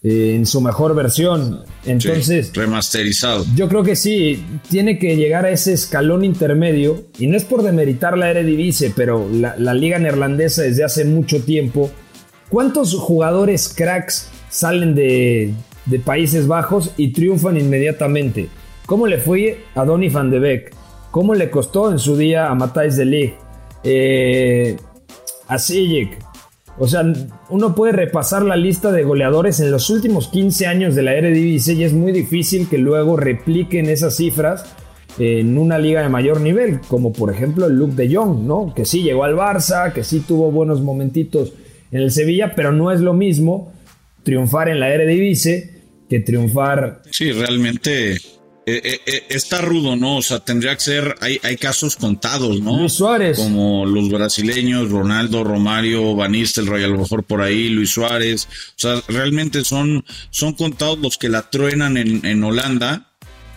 [0.00, 1.64] eh, en su mejor versión.
[1.84, 3.44] Entonces, remasterizado.
[3.56, 7.06] Yo creo que sí, tiene que llegar a ese escalón intermedio.
[7.18, 11.90] Y no es por demeritar la Eredivisie, pero la, liga neerlandesa desde hace mucho tiempo.
[12.48, 15.52] ¿Cuántos jugadores cracks salen de,
[16.04, 18.48] Países Bajos y triunfan inmediatamente?
[18.86, 20.74] ¿Cómo le fue a Donny van de Beek?
[21.10, 23.34] ¿Cómo le costó en su día a Matthijs de Ligt?
[23.82, 24.76] Eh,
[25.48, 26.18] a Sijek,
[26.78, 27.02] o sea,
[27.50, 31.74] uno puede repasar la lista de goleadores en los últimos 15 años de la Eredivisie
[31.74, 34.64] y es muy difícil que luego repliquen esas cifras
[35.18, 38.72] en una liga de mayor nivel, como por ejemplo el Luke de Jong, ¿no?
[38.74, 41.52] Que sí llegó al Barça, que sí tuvo buenos momentitos
[41.90, 43.72] en el Sevilla, pero no es lo mismo
[44.22, 45.70] triunfar en la Eredivisie
[46.08, 47.02] que triunfar.
[47.10, 48.18] Sí, realmente
[48.70, 50.18] eh, eh, eh, está rudo, ¿no?
[50.18, 52.78] O sea, tendría que ser, hay, hay casos contados, ¿no?
[52.78, 53.38] Luis Suárez.
[53.38, 58.46] Como los brasileños, Ronaldo, Romario, Van Nistelrooy, a lo mejor por ahí, Luis Suárez.
[58.46, 63.06] O sea, realmente son, son contados los que la truenan en, en Holanda.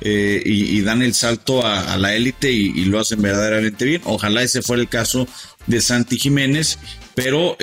[0.03, 4.01] y, dan el salto a, la élite y, y, lo hacen verdaderamente bien.
[4.05, 5.27] Ojalá ese fuera el caso
[5.67, 6.79] de Santi Jiménez,
[7.15, 7.57] pero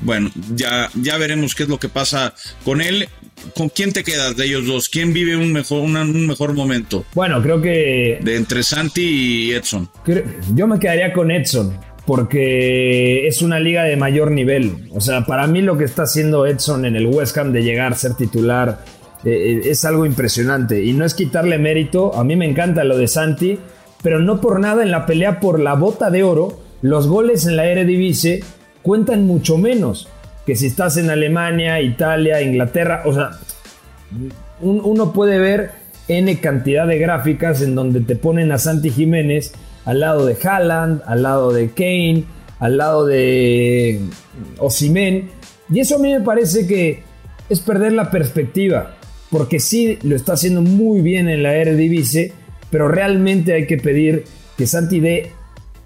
[0.00, 3.08] bueno, ya, ya veremos qué es lo que pasa con él.
[3.54, 4.88] ¿Con quién te quedas de ellos dos?
[4.88, 7.04] ¿Quién vive un mejor, un mejor momento?
[7.14, 8.18] Bueno, creo que...
[8.22, 9.02] De entre Santi
[9.48, 9.88] y Edson.
[10.54, 14.88] Yo me quedaría con Edson porque es una liga de mayor nivel.
[14.94, 17.92] O sea, para mí lo que está haciendo Edson en el West Ham de llegar
[17.92, 18.84] a ser titular
[19.24, 20.84] eh, eh, es algo impresionante.
[20.84, 23.58] Y no es quitarle mérito, a mí me encanta lo de Santi,
[24.02, 27.56] pero no por nada en la pelea por la bota de oro, los goles en
[27.56, 28.44] la Eredivisie
[28.82, 30.08] cuentan mucho menos
[30.46, 33.32] que si estás en Alemania, Italia, Inglaterra, o sea,
[34.60, 35.72] uno puede ver
[36.08, 39.52] N cantidad de gráficas en donde te ponen a Santi Jiménez
[39.84, 42.24] al lado de Haaland, al lado de Kane,
[42.60, 44.00] al lado de
[44.58, 45.30] Osimen.
[45.68, 47.02] Y eso a mí me parece que
[47.48, 48.94] es perder la perspectiva,
[49.30, 52.32] porque sí lo está haciendo muy bien en la Eredivisie,
[52.70, 54.24] pero realmente hay que pedir
[54.56, 55.32] que Santi dé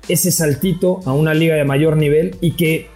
[0.07, 2.90] ese saltito a una liga de mayor nivel y que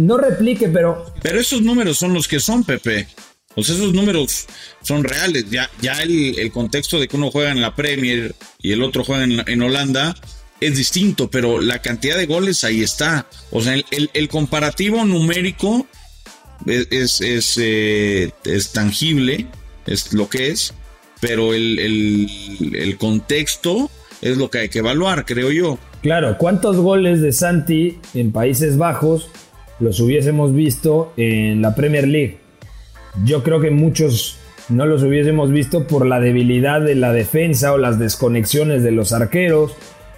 [0.00, 1.06] no replique, pero...
[1.22, 3.06] Pero esos números son los que son, Pepe.
[3.54, 4.46] Pues esos números
[4.82, 5.50] son reales.
[5.50, 9.24] Ya, ya el, contexto de que uno juega en la Premier y el otro juega
[9.24, 10.14] en, Holanda
[10.60, 13.26] es distinto, pero la cantidad de goles ahí está.
[13.50, 15.86] O sea, el, comparativo numérico
[16.66, 19.46] es, es, eh, es, tangible,
[19.86, 20.74] es lo que es,
[21.20, 21.78] pero el,
[22.74, 23.90] el contexto
[24.22, 25.78] es lo que hay que evaluar, creo yo.
[26.02, 29.28] Claro, ¿cuántos goles de Santi en Países Bajos
[29.80, 32.38] los hubiésemos visto en la Premier League.
[33.24, 34.38] Yo creo que muchos
[34.68, 39.12] no los hubiésemos visto por la debilidad de la defensa o las desconexiones de los
[39.12, 39.72] arqueros.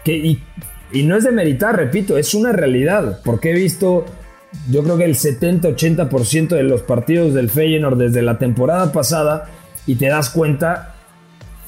[0.05, 3.21] Que, y, no es de meritar, repito, es una realidad.
[3.25, 4.05] Porque he visto,
[4.71, 9.49] yo creo que el 70-80% de los partidos del Feyenoord desde la temporada pasada
[9.87, 10.97] y te das cuenta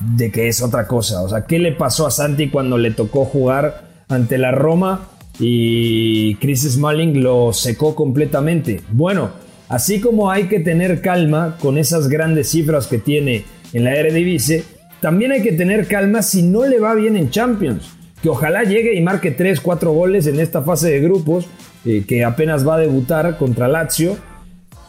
[0.01, 1.23] de que es otra cosa.
[1.23, 5.09] O sea, ¿qué le pasó a Santi cuando le tocó jugar ante la Roma?
[5.39, 8.81] Y Chris Smalling lo secó completamente.
[8.91, 9.31] Bueno,
[9.69, 14.63] así como hay que tener calma con esas grandes cifras que tiene en la Eredivisie,
[15.01, 17.91] también hay que tener calma si no le va bien en Champions.
[18.23, 21.47] Que ojalá llegue y marque 3, 4 goles en esta fase de grupos,
[21.85, 24.17] eh, que apenas va a debutar contra Lazio.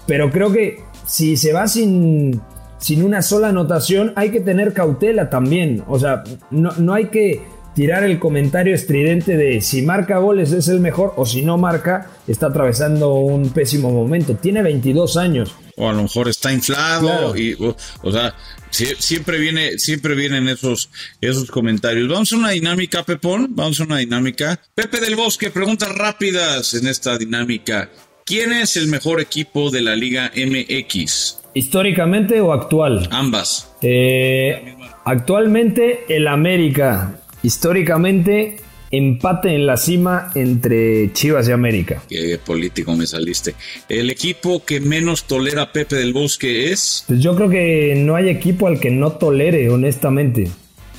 [0.08, 2.40] Pero creo que si se va sin,
[2.78, 5.84] sin una sola anotación, hay que tener cautela también.
[5.88, 7.42] O sea, no, no hay que
[7.76, 12.10] tirar el comentario estridente de si marca goles es el mejor o si no marca
[12.28, 14.36] está atravesando un pésimo momento.
[14.36, 15.54] Tiene 22 años.
[15.76, 18.34] O a lo mejor está inflado y o, sea,
[18.72, 22.08] siempre viene siempre vienen esos esos comentarios.
[22.08, 24.60] Vamos a una dinámica, Pepón, vamos a una dinámica.
[24.74, 27.90] Pepe del Bosque, preguntas rápidas en esta dinámica.
[28.24, 31.42] ¿Quién es el mejor equipo de la Liga MX?
[31.54, 33.08] ¿Históricamente o actual?
[33.12, 33.72] Ambas.
[33.82, 37.20] Eh, actualmente el América.
[37.46, 38.58] Históricamente,
[38.90, 42.02] empate en la cima entre Chivas y América.
[42.10, 43.54] Qué político me saliste.
[43.88, 47.04] ¿El equipo que menos tolera Pepe del Bosque es?
[47.08, 50.50] Pues yo creo que no hay equipo al que no tolere, honestamente.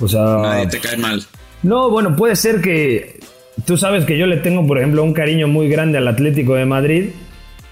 [0.00, 0.20] O sea.
[0.20, 1.26] Nadie te cae mal.
[1.64, 3.18] No, bueno, puede ser que
[3.64, 6.64] tú sabes que yo le tengo, por ejemplo, un cariño muy grande al Atlético de
[6.64, 7.06] Madrid,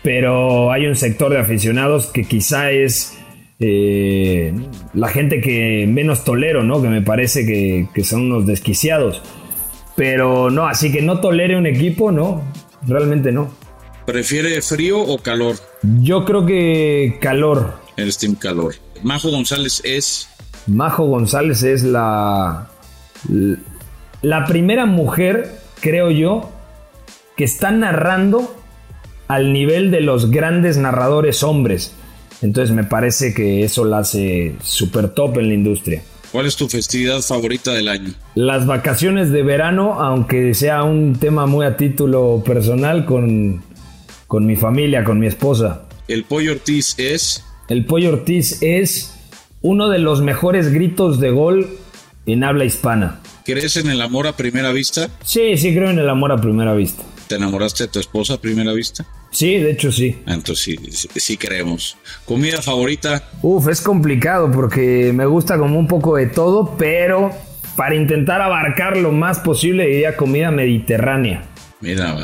[0.03, 3.17] pero hay un sector de aficionados que quizá es
[3.61, 4.53] eh,
[4.95, 6.83] la gente que menos tolero, ¿no?
[6.83, 9.23] Que me parece que, que son unos desquiciados.
[9.97, 12.43] Pero no, así que no tolere un equipo, no,
[12.87, 13.53] realmente no.
[14.07, 15.57] ¿Prefiere frío o calor?
[15.83, 17.79] Yo creo que calor.
[17.97, 18.75] El Team Calor.
[19.03, 20.29] Majo González es.
[20.67, 22.69] Majo González es la.
[24.21, 26.51] La primera mujer, creo yo,
[27.37, 28.55] que está narrando
[29.29, 31.95] al nivel de los grandes narradores hombres.
[32.43, 36.03] Entonces me parece que eso la hace súper top en la industria.
[36.33, 38.13] ¿Cuál es tu festividad favorita del año?
[38.35, 43.63] Las vacaciones de verano, aunque sea un tema muy a título personal con,
[44.27, 45.83] con mi familia, con mi esposa.
[46.09, 47.45] ¿El Pollo Ortiz es?
[47.69, 49.15] El Pollo Ortiz es
[49.63, 51.69] uno de los mejores gritos de gol
[52.27, 53.21] en habla hispana.
[53.45, 55.09] ¿Crees en el amor a primera vista?
[55.23, 57.05] Sí, sí creo en el amor a primera vista.
[57.29, 59.07] ¿Te enamoraste de tu esposa a primera vista?
[59.35, 60.17] Sí, de hecho sí.
[60.29, 61.97] Entonces sí, sí, creemos.
[62.25, 63.29] ¿Comida favorita?
[63.43, 67.33] Uf, es complicado porque me gusta como un poco de todo, pero
[67.77, 71.43] para intentar abarcar lo más posible diría comida mediterránea.
[71.81, 72.17] Mira,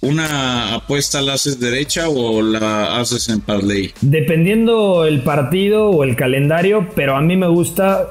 [0.00, 3.94] ¿una apuesta la haces derecha o la haces en parlay?
[4.00, 8.10] Dependiendo el partido o el calendario, pero a mí me gusta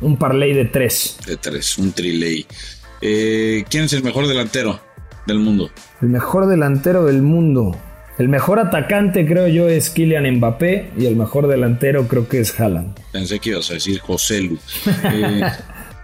[0.00, 1.18] un parlay de tres.
[1.26, 2.46] De tres, un triley.
[3.02, 4.80] Eh, ¿Quién es el mejor delantero?
[5.26, 5.70] Del mundo?
[6.00, 7.76] El mejor delantero del mundo.
[8.16, 12.58] El mejor atacante creo yo es Kylian Mbappé y el mejor delantero creo que es
[12.58, 12.96] Haaland.
[13.10, 14.58] Pensé que ibas a decir José Lu.
[15.04, 15.42] Eh,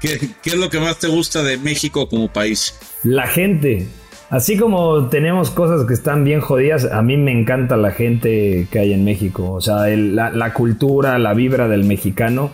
[0.00, 2.74] ¿qué, ¿Qué es lo que más te gusta de México como país?
[3.04, 3.86] La gente.
[4.28, 8.78] Así como tenemos cosas que están bien jodidas, a mí me encanta la gente que
[8.78, 9.52] hay en México.
[9.52, 12.50] O sea, la, la, cultura, la vibra del mexicano,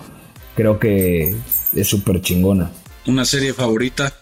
[0.55, 1.37] creo que
[1.75, 2.71] es súper chingona.
[3.07, 4.13] ¿Una serie favorita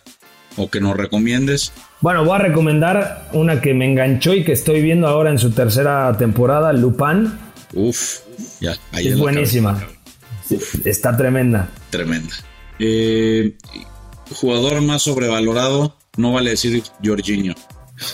[0.56, 1.72] o que nos recomiendes?
[2.00, 5.50] Bueno, voy a recomendar una que me enganchó y que estoy viendo ahora en su
[5.50, 7.32] tercera temporada, Lupin.
[7.72, 8.20] Uf,
[8.60, 9.82] ya, ahí es buenísima.
[10.84, 11.68] Está tremenda.
[11.90, 12.34] Tremenda.
[12.78, 13.56] Eh,
[14.32, 17.54] jugador más sobrevalorado, no vale decir Jorginho.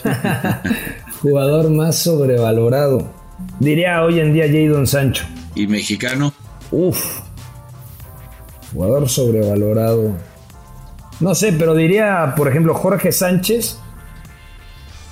[1.22, 3.12] jugador más sobrevalorado.
[3.59, 5.24] Diría hoy en día Jadon Sancho.
[5.55, 6.33] ¿Y mexicano?
[6.70, 7.20] Uf.
[8.72, 10.16] Jugador sobrevalorado.
[11.21, 13.79] No sé, pero diría, por ejemplo, Jorge Sánchez.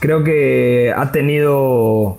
[0.00, 2.18] Creo que ha tenido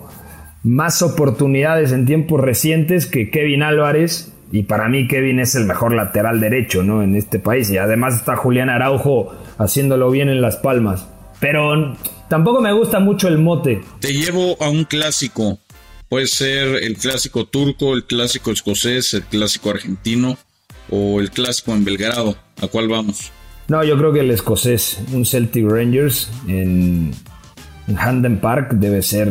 [0.62, 4.32] más oportunidades en tiempos recientes que Kevin Álvarez.
[4.52, 7.02] Y para mí Kevin es el mejor lateral derecho, ¿no?
[7.02, 7.70] En este país.
[7.70, 11.06] Y además está Julián Araujo haciéndolo bien en las palmas.
[11.40, 11.96] Pero
[12.28, 13.80] tampoco me gusta mucho el mote.
[14.00, 15.58] Te llevo a un clásico.
[16.08, 20.36] Puede ser el clásico turco, el clásico escocés, el clásico argentino
[20.90, 22.36] o el clásico en Belgrado.
[22.60, 23.32] ¿A cuál vamos?
[23.70, 27.12] No, yo creo que el escocés, un Celtic Rangers en,
[27.86, 29.30] en Park debe ser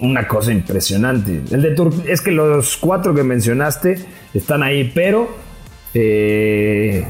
[0.00, 1.42] una cosa impresionante.
[1.50, 5.36] El de Tur es que los cuatro que mencionaste están ahí, pero
[5.92, 7.06] eh,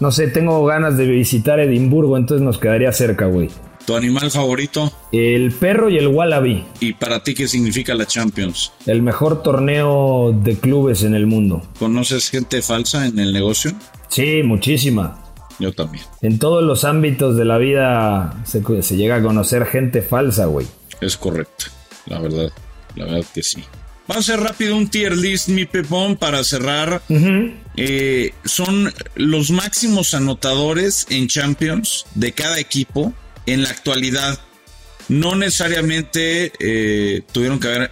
[0.00, 3.48] no sé, tengo ganas de visitar Edimburgo, entonces nos quedaría cerca, güey.
[3.86, 4.92] ¿Tu animal favorito?
[5.12, 6.64] El perro y el wallaby.
[6.80, 8.72] ¿Y para ti qué significa la Champions?
[8.86, 11.62] El mejor torneo de clubes en el mundo.
[11.78, 13.70] ¿Conoces gente falsa en el negocio?
[14.08, 15.27] Sí, muchísima.
[15.58, 16.04] Yo también.
[16.22, 18.62] En todos los ámbitos de la vida se,
[18.96, 20.66] llega a conocer gente falsa, güey.
[21.00, 21.66] Es correcto,
[22.06, 22.50] la verdad,
[22.94, 23.64] la verdad que sí.
[24.06, 27.02] Vamos a hacer rápido un tier list, mi pepón, para cerrar.
[27.76, 33.12] Eh, son los máximos anotadores en Champions de cada equipo
[33.44, 34.38] en la actualidad.
[35.08, 37.90] No necesariamente eh, tuvieron que haber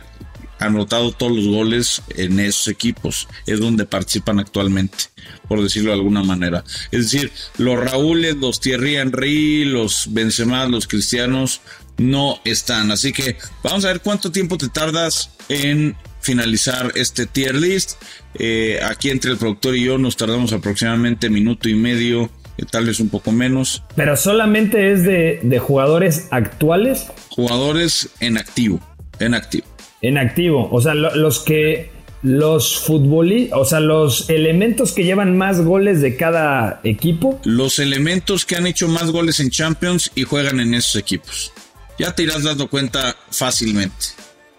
[0.58, 3.28] anotado todos los goles en esos equipos.
[3.46, 5.04] Es donde participan actualmente
[5.48, 6.64] por decirlo de alguna manera.
[6.90, 11.60] Es decir, los Raúles, los Thierry Henry, los Benzema, los Cristianos
[11.98, 12.90] no están.
[12.90, 18.02] Así que vamos a ver cuánto tiempo te tardas en finalizar este tier list.
[18.34, 22.86] Eh, aquí entre el productor y yo nos tardamos aproximadamente minuto y medio, eh, tal
[22.86, 23.82] vez un poco menos.
[23.94, 27.06] Pero solamente es de, de jugadores actuales.
[27.30, 28.80] Jugadores en activo,
[29.20, 29.66] en activo.
[30.06, 31.90] En activo, o sea, los que
[32.22, 37.40] los futbolistas, o sea, los elementos que llevan más goles de cada equipo.
[37.44, 41.52] Los elementos que han hecho más goles en Champions y juegan en esos equipos.
[41.98, 44.06] Ya te irás dando cuenta fácilmente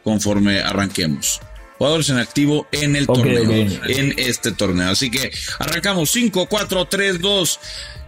[0.03, 1.41] conforme arranquemos.
[1.77, 4.89] Jugadores en activo en el torneo, en este torneo.
[4.89, 7.59] Así que arrancamos 5, 4, 3, 2.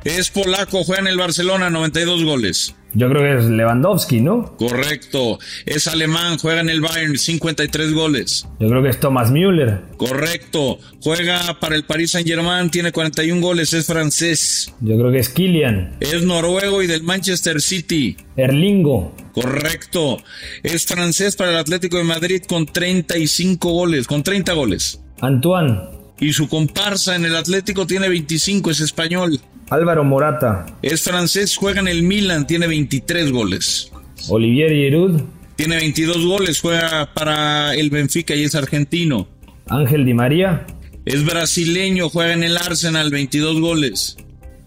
[0.04, 2.76] Es polaco, juega en el Barcelona, 92 goles.
[2.94, 4.56] Yo creo que es Lewandowski, ¿no?
[4.58, 5.38] Correcto.
[5.66, 8.48] Es alemán, juega en el Bayern, 53 goles.
[8.60, 9.82] Yo creo que es Thomas Müller.
[9.98, 10.80] Correcto.
[11.04, 14.74] Juega para el Paris Saint-Germain, tiene 41 goles, es francés.
[14.82, 15.98] Yo creo que es Kylian.
[16.00, 18.18] Es noruego y del Manchester City.
[18.36, 19.14] Erlingo.
[19.34, 20.18] Correcto.
[20.64, 25.00] Es francés para el Atlético de Madrid con 35 goles, con 30 goles.
[25.22, 25.78] Antoine.
[26.20, 29.40] Y su comparsa en el Atlético tiene 25, es español.
[29.70, 30.66] Álvaro Morata.
[30.82, 33.92] Es francés, juega en el Milan, tiene 23 goles.
[34.28, 35.22] Olivier Giroud.
[35.56, 39.28] Tiene 22 goles, juega para el Benfica y es argentino.
[39.68, 40.66] Ángel Di María.
[41.06, 44.18] Es brasileño, juega en el Arsenal, 22 goles.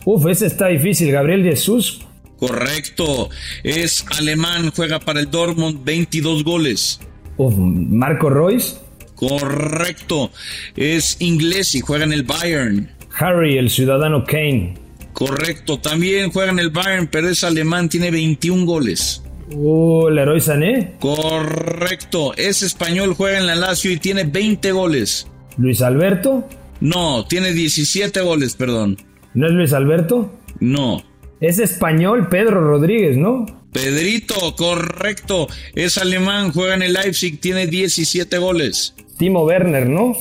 [0.05, 1.11] Uf, ese está difícil.
[1.11, 2.03] Gabriel Jesús.
[2.37, 3.31] Correcto.
[3.63, 7.01] Es alemán, juega para el Dortmund, 22 goles.
[7.37, 8.77] Uf, Marco Royce.
[9.15, 10.31] Correcto.
[10.77, 12.91] Es inglés y juega en el Bayern.
[13.17, 14.82] Harry, el ciudadano Kane.
[15.13, 15.79] Correcto.
[15.79, 19.23] También juega en el Bayern, pero es alemán, tiene 21 goles.
[19.55, 20.95] Uh, Leroy Sané.
[20.99, 22.35] Correcto.
[22.37, 25.27] Es español, juega en la Lazio y tiene 20 goles.
[25.59, 26.49] Luis Alberto.
[26.81, 28.97] No, tiene 17 goles, perdón.
[29.35, 30.33] ¿No es Luis Alberto?
[30.61, 31.03] No.
[31.41, 33.47] Es español Pedro Rodríguez, ¿no?
[33.73, 35.49] Pedrito, correcto.
[35.75, 38.95] Es alemán, juega en el Leipzig, tiene 17 goles.
[39.19, 40.17] Timo Werner, ¿no?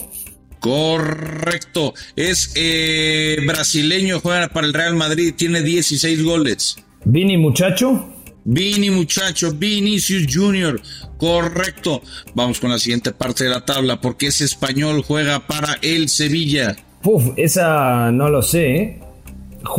[0.61, 1.93] Correcto.
[2.15, 6.77] Es eh, brasileño, juega para el Real Madrid, tiene 16 goles.
[7.03, 8.07] Vini Muchacho.
[8.43, 10.81] Vini muchacho, Vinicius Junior,
[11.17, 12.01] correcto.
[12.33, 16.75] Vamos con la siguiente parte de la tabla, porque es español, juega para el Sevilla.
[17.03, 18.99] Uf, esa no lo sé, ¿eh?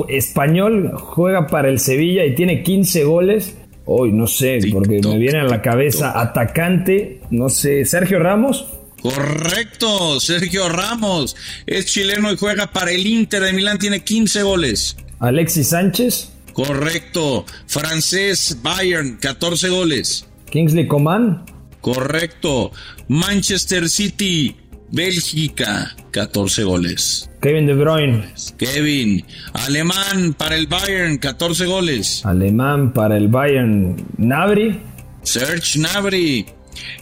[0.09, 3.57] Español juega para el Sevilla y tiene 15 goles.
[3.85, 8.69] Hoy no sé, porque me viene a la cabeza atacante, no sé, Sergio Ramos.
[9.03, 11.37] Correcto, Sergio Ramos.
[11.67, 14.97] Es chileno y juega para el Inter de Milán, tiene 15 goles.
[15.19, 16.33] Alexis Sánchez.
[16.53, 17.45] Correcto.
[17.67, 20.27] Francés, Bayern, 14 goles.
[20.51, 21.45] Kingsley Coman.
[21.81, 22.71] Correcto.
[23.09, 24.55] Manchester City,
[24.91, 27.29] Bélgica, 14 goles.
[27.41, 28.25] Kevin De Bruyne.
[28.57, 29.25] Kevin.
[29.53, 32.25] Alemán para el Bayern, 14 goles.
[32.25, 33.97] Alemán para el Bayern.
[34.17, 34.79] Nabri.
[35.23, 36.47] Serge Nabri.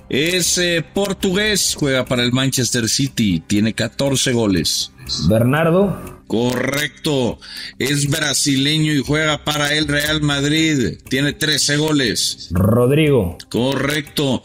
[0.09, 4.93] Es eh, portugués, juega para el Manchester City, tiene 14 goles.
[5.29, 6.21] Bernardo.
[6.27, 7.39] Correcto.
[7.79, 10.99] Es brasileño y juega para el Real Madrid.
[11.09, 12.49] Tiene 13 goles.
[12.53, 13.37] Rodrigo.
[13.49, 14.45] Correcto.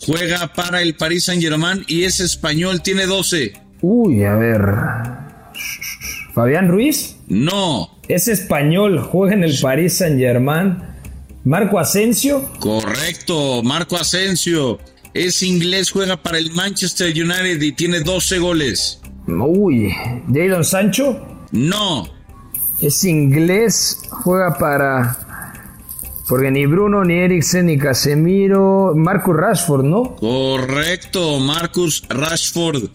[0.00, 2.82] Juega para el Paris Saint Germain y es español.
[2.82, 3.52] Tiene 12.
[3.82, 4.62] Uy, a ver.
[6.32, 7.16] Fabián Ruiz.
[7.26, 7.98] No.
[8.08, 9.00] Es español.
[9.00, 10.78] Juega en el Paris Saint Germain.
[11.48, 12.46] Marco Asensio.
[12.60, 13.62] Correcto.
[13.62, 14.78] Marco Asensio.
[15.14, 19.00] Es inglés, juega para el Manchester United y tiene 12 goles.
[19.26, 19.90] Uy,
[20.30, 21.18] Jadon Sancho.
[21.50, 22.06] No.
[22.82, 25.16] Es inglés, juega para.
[26.28, 28.92] Porque ni Bruno, ni Eriksen, ni Casemiro.
[28.94, 30.16] Marcus Rashford, ¿no?
[30.16, 32.90] Correcto, Marcus Rashford.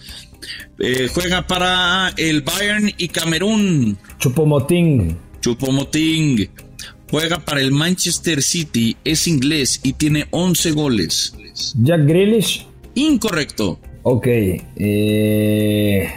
[0.77, 3.97] Eh, juega para el Bayern y Camerún.
[4.19, 5.17] Chupomoting.
[5.41, 6.49] Chupomoting.
[7.13, 11.35] Juega para el Manchester City, es inglés y tiene 11 goles.
[11.75, 12.65] Jack Grealish.
[12.95, 13.79] Incorrecto.
[14.01, 14.25] Ok.
[14.25, 16.11] Eh.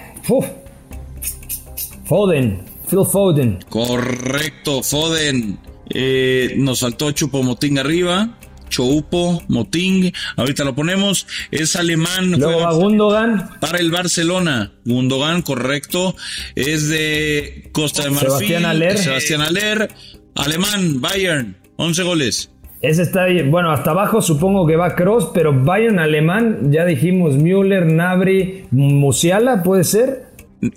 [2.06, 2.62] Foden.
[2.88, 3.58] Phil Foden.
[3.68, 5.58] Correcto, Foden.
[5.90, 8.38] Eh, nos saltó Chupomoting arriba.
[8.70, 12.32] Choupo, Moting, ahorita lo ponemos, es alemán.
[12.32, 13.50] Luego va Gundogan.
[13.60, 16.16] Para el Barcelona, Gundogan, correcto,
[16.56, 18.28] es de Costa de Marfil.
[18.28, 18.98] Sebastián Aller.
[18.98, 19.88] Sebastián Aller,
[20.36, 22.50] alemán, Bayern, 11 goles.
[22.82, 23.50] Ese está bien.
[23.50, 29.62] Bueno, hasta abajo supongo que va Cross, pero Bayern alemán, ya dijimos Müller, Nabri, Musiala,
[29.62, 30.26] ¿puede ser?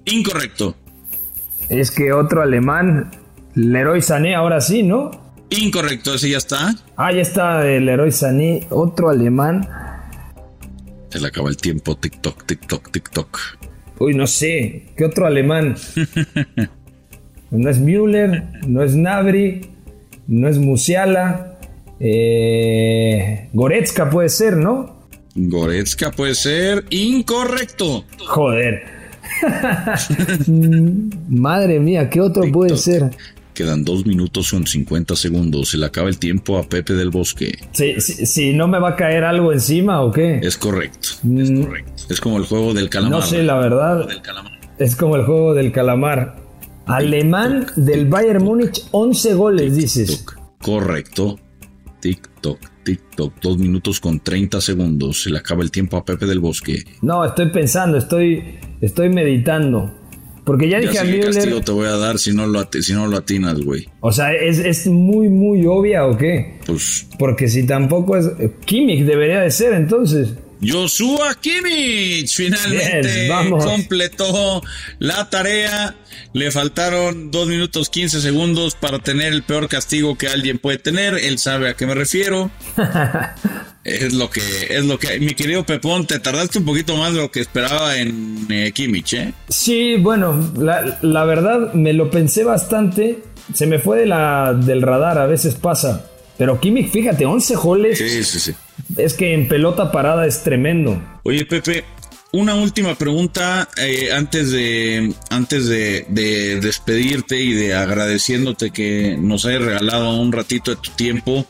[0.05, 0.75] Incorrecto.
[1.67, 3.11] Es que otro alemán,
[3.53, 5.11] Leroy Sané, ahora sí, ¿no?
[5.49, 6.75] Incorrecto, ese ya está.
[6.95, 9.67] Ah, ya está el Leroy Sané, otro alemán.
[11.09, 13.39] Se le acaba el tiempo, TikTok, TikTok, TikTok.
[13.99, 15.75] Uy, no sé, ¿qué otro alemán?
[17.51, 19.61] no es Müller, no es Nabri,
[20.27, 21.57] no es Musiala.
[21.99, 24.99] Eh, Goretzka puede ser, ¿no?
[25.35, 28.05] Goretzka puede ser incorrecto.
[28.27, 28.83] Joder.
[31.29, 33.11] Madre mía, ¿qué otro puede ser?
[33.53, 35.69] Quedan dos minutos con 50 segundos.
[35.69, 37.59] Se le acaba el tiempo a Pepe del Bosque.
[37.73, 40.39] Si, si no me va a caer algo encima o qué.
[40.41, 41.09] Es correcto.
[41.37, 42.03] Es correcto.
[42.09, 43.19] Es como el juego del calamar.
[43.19, 44.07] No sé, la verdad.
[44.77, 46.37] Es como el juego del calamar.
[46.89, 50.25] Alemán del Bayern Múnich, 11 goles, dices.
[50.61, 51.39] Correcto.
[52.01, 53.33] TikTok, TikTok.
[53.41, 55.23] Dos minutos con 30 segundos.
[55.23, 56.83] Se le acaba el tiempo a Pepe del Bosque.
[57.01, 59.95] No, estoy pensando, estoy, estoy meditando.
[60.45, 61.65] Porque ya dije a ¿Qué castigo Müller.
[61.65, 63.87] te voy a dar si no lo, si no lo atinas, güey?
[63.99, 66.59] O sea, ¿es, es muy, muy obvia o qué?
[66.65, 68.31] Pues Porque si tampoco es.
[68.65, 70.33] Kimmich debería de ser entonces.
[70.61, 74.61] Joshua Kimmich finalmente Bien, completó
[74.99, 75.95] la tarea.
[76.33, 81.15] Le faltaron 2 minutos 15 segundos para tener el peor castigo que alguien puede tener.
[81.15, 82.51] Él sabe a qué me refiero.
[83.83, 87.21] es lo que es lo que mi querido Pepón, te tardaste un poquito más de
[87.21, 89.33] lo que esperaba en eh, Kimmich, ¿eh?
[89.47, 93.23] Sí, bueno, la, la verdad me lo pensé bastante.
[93.53, 96.05] Se me fue de la, del radar, a veces pasa.
[96.37, 97.97] Pero Kimmich, fíjate, 11 goles.
[97.97, 98.53] Sí, sí, sí.
[98.97, 101.01] Es que en pelota parada es tremendo.
[101.23, 101.83] Oye, Pepe,
[102.31, 109.45] una última pregunta eh, antes de antes de, de despedirte y de agradeciéndote que nos
[109.45, 111.45] hayas regalado un ratito de tu tiempo.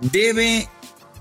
[0.00, 0.68] ¿Debe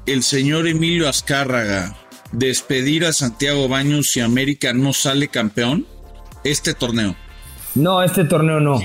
[0.05, 1.95] el señor Emilio Azcárraga
[2.31, 5.85] despedir a Santiago Baños si América no sale campeón
[6.43, 7.15] este torneo?
[7.75, 8.81] No, este torneo no.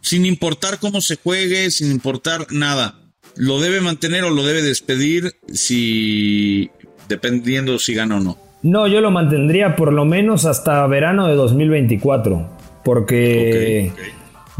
[0.00, 3.03] Sin importar cómo se juegue, sin importar nada.
[3.36, 6.70] ¿Lo debe mantener o lo debe despedir si
[7.08, 8.38] dependiendo si gana o no?
[8.62, 12.48] No, yo lo mantendría por lo menos hasta verano de 2024.
[12.84, 13.92] Porque.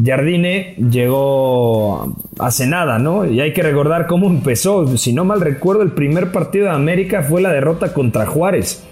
[0.04, 3.30] Jardine llegó hace nada, ¿no?
[3.30, 4.96] Y hay que recordar cómo empezó.
[4.98, 8.82] Si no mal recuerdo, el primer partido de América fue la derrota contra Juárez.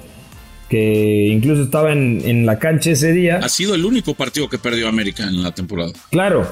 [0.69, 3.41] Que incluso estaba en, en la cancha ese día.
[3.43, 5.93] Ha sido el único partido que perdió América en la temporada.
[6.11, 6.47] Claro.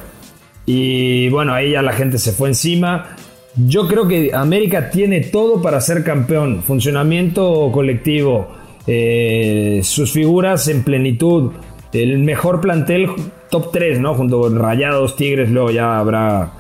[0.73, 3.16] Y bueno, ahí ya la gente se fue encima.
[3.57, 6.62] Yo creo que América tiene todo para ser campeón.
[6.62, 8.47] Funcionamiento colectivo,
[8.87, 11.51] eh, sus figuras en plenitud,
[11.93, 13.09] el mejor plantel
[13.51, 14.14] top 3, ¿no?
[14.14, 16.53] Junto con Rayados, Tigres, luego ya habrá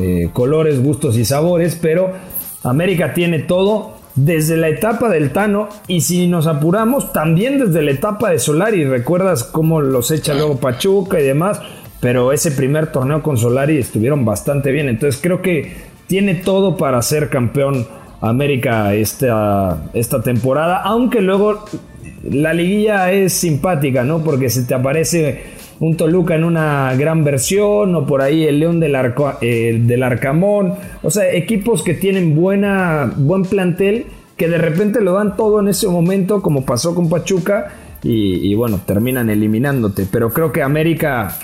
[0.00, 2.12] eh, colores, gustos y sabores, pero
[2.62, 7.90] América tiene todo desde la etapa del Tano y si nos apuramos, también desde la
[7.90, 8.84] etapa de Solari.
[8.84, 11.60] ¿Recuerdas cómo los echa luego Pachuca y demás?
[12.00, 14.88] Pero ese primer torneo con Solari estuvieron bastante bien.
[14.88, 15.72] Entonces creo que
[16.06, 17.86] tiene todo para ser campeón
[18.20, 20.82] América esta, esta temporada.
[20.82, 21.64] Aunque luego
[22.30, 24.22] la liguilla es simpática, ¿no?
[24.22, 28.80] Porque se te aparece un Toluca en una gran versión, o por ahí el León
[28.80, 30.74] del, Arco- eh, del Arcamón.
[31.02, 35.68] O sea, equipos que tienen buena, buen plantel, que de repente lo dan todo en
[35.68, 37.72] ese momento, como pasó con Pachuca,
[38.02, 40.06] y bueno, terminan eliminándote.
[40.10, 41.36] Pero creo que América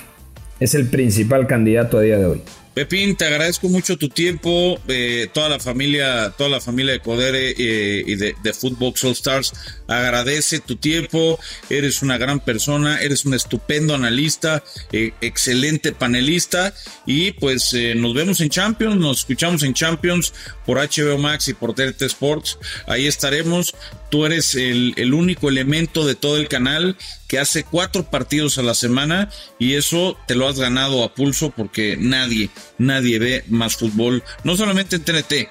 [0.61, 2.43] es el principal candidato a día de hoy.
[2.75, 7.55] Pepín, te agradezco mucho tu tiempo, eh, toda la familia, toda la familia de Codere
[7.57, 9.53] eh, y de, de Footbox All Stars
[9.87, 11.39] agradece tu tiempo,
[11.71, 16.75] eres una gran persona, eres un estupendo analista, eh, excelente panelista
[17.07, 20.35] y pues nos vemos en Champions, nos escuchamos en Champions
[20.67, 23.77] por HBO Max y por TRT Sports, ahí estaremos,
[24.11, 26.97] tú eres el único elemento de todo el canal
[27.29, 31.51] que hace cuatro partidos a la semana y eso te lo has ganado a pulso
[31.51, 35.49] porque nadie, nadie ve más fútbol, no solamente en TNT,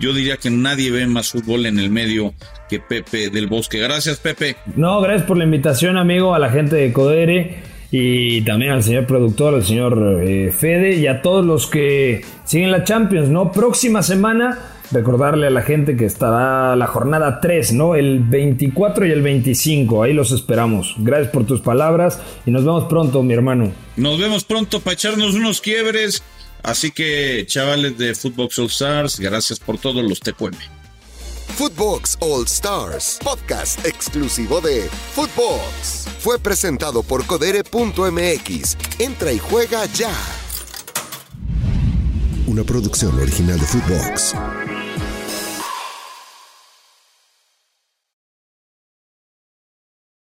[0.00, 2.32] yo diría que nadie ve más fútbol en el medio
[2.68, 3.78] que Pepe del Bosque.
[3.78, 4.56] Gracias, Pepe.
[4.76, 9.06] No, gracias por la invitación, amigo, a la gente de Codere y también al señor
[9.06, 13.52] productor, al señor eh, Fede y a todos los que siguen la Champions, ¿no?
[13.52, 14.58] Próxima semana,
[14.90, 17.94] recordarle a la gente que estará la jornada 3, ¿no?
[17.94, 20.94] El 24 y el 25, ahí los esperamos.
[20.98, 23.72] Gracias por tus palabras y nos vemos pronto, mi hermano.
[23.96, 26.22] Nos vemos pronto para echarnos unos quiebres.
[26.62, 30.56] Así que, chavales de Footbox All Stars, gracias por todos los TQM.
[31.56, 36.06] Footbox All Stars, podcast exclusivo de Footbox.
[36.20, 38.76] Fue presentado por Codere.mx.
[38.98, 40.12] Entra y juega ya.
[42.46, 44.34] Una producción original de Footbox.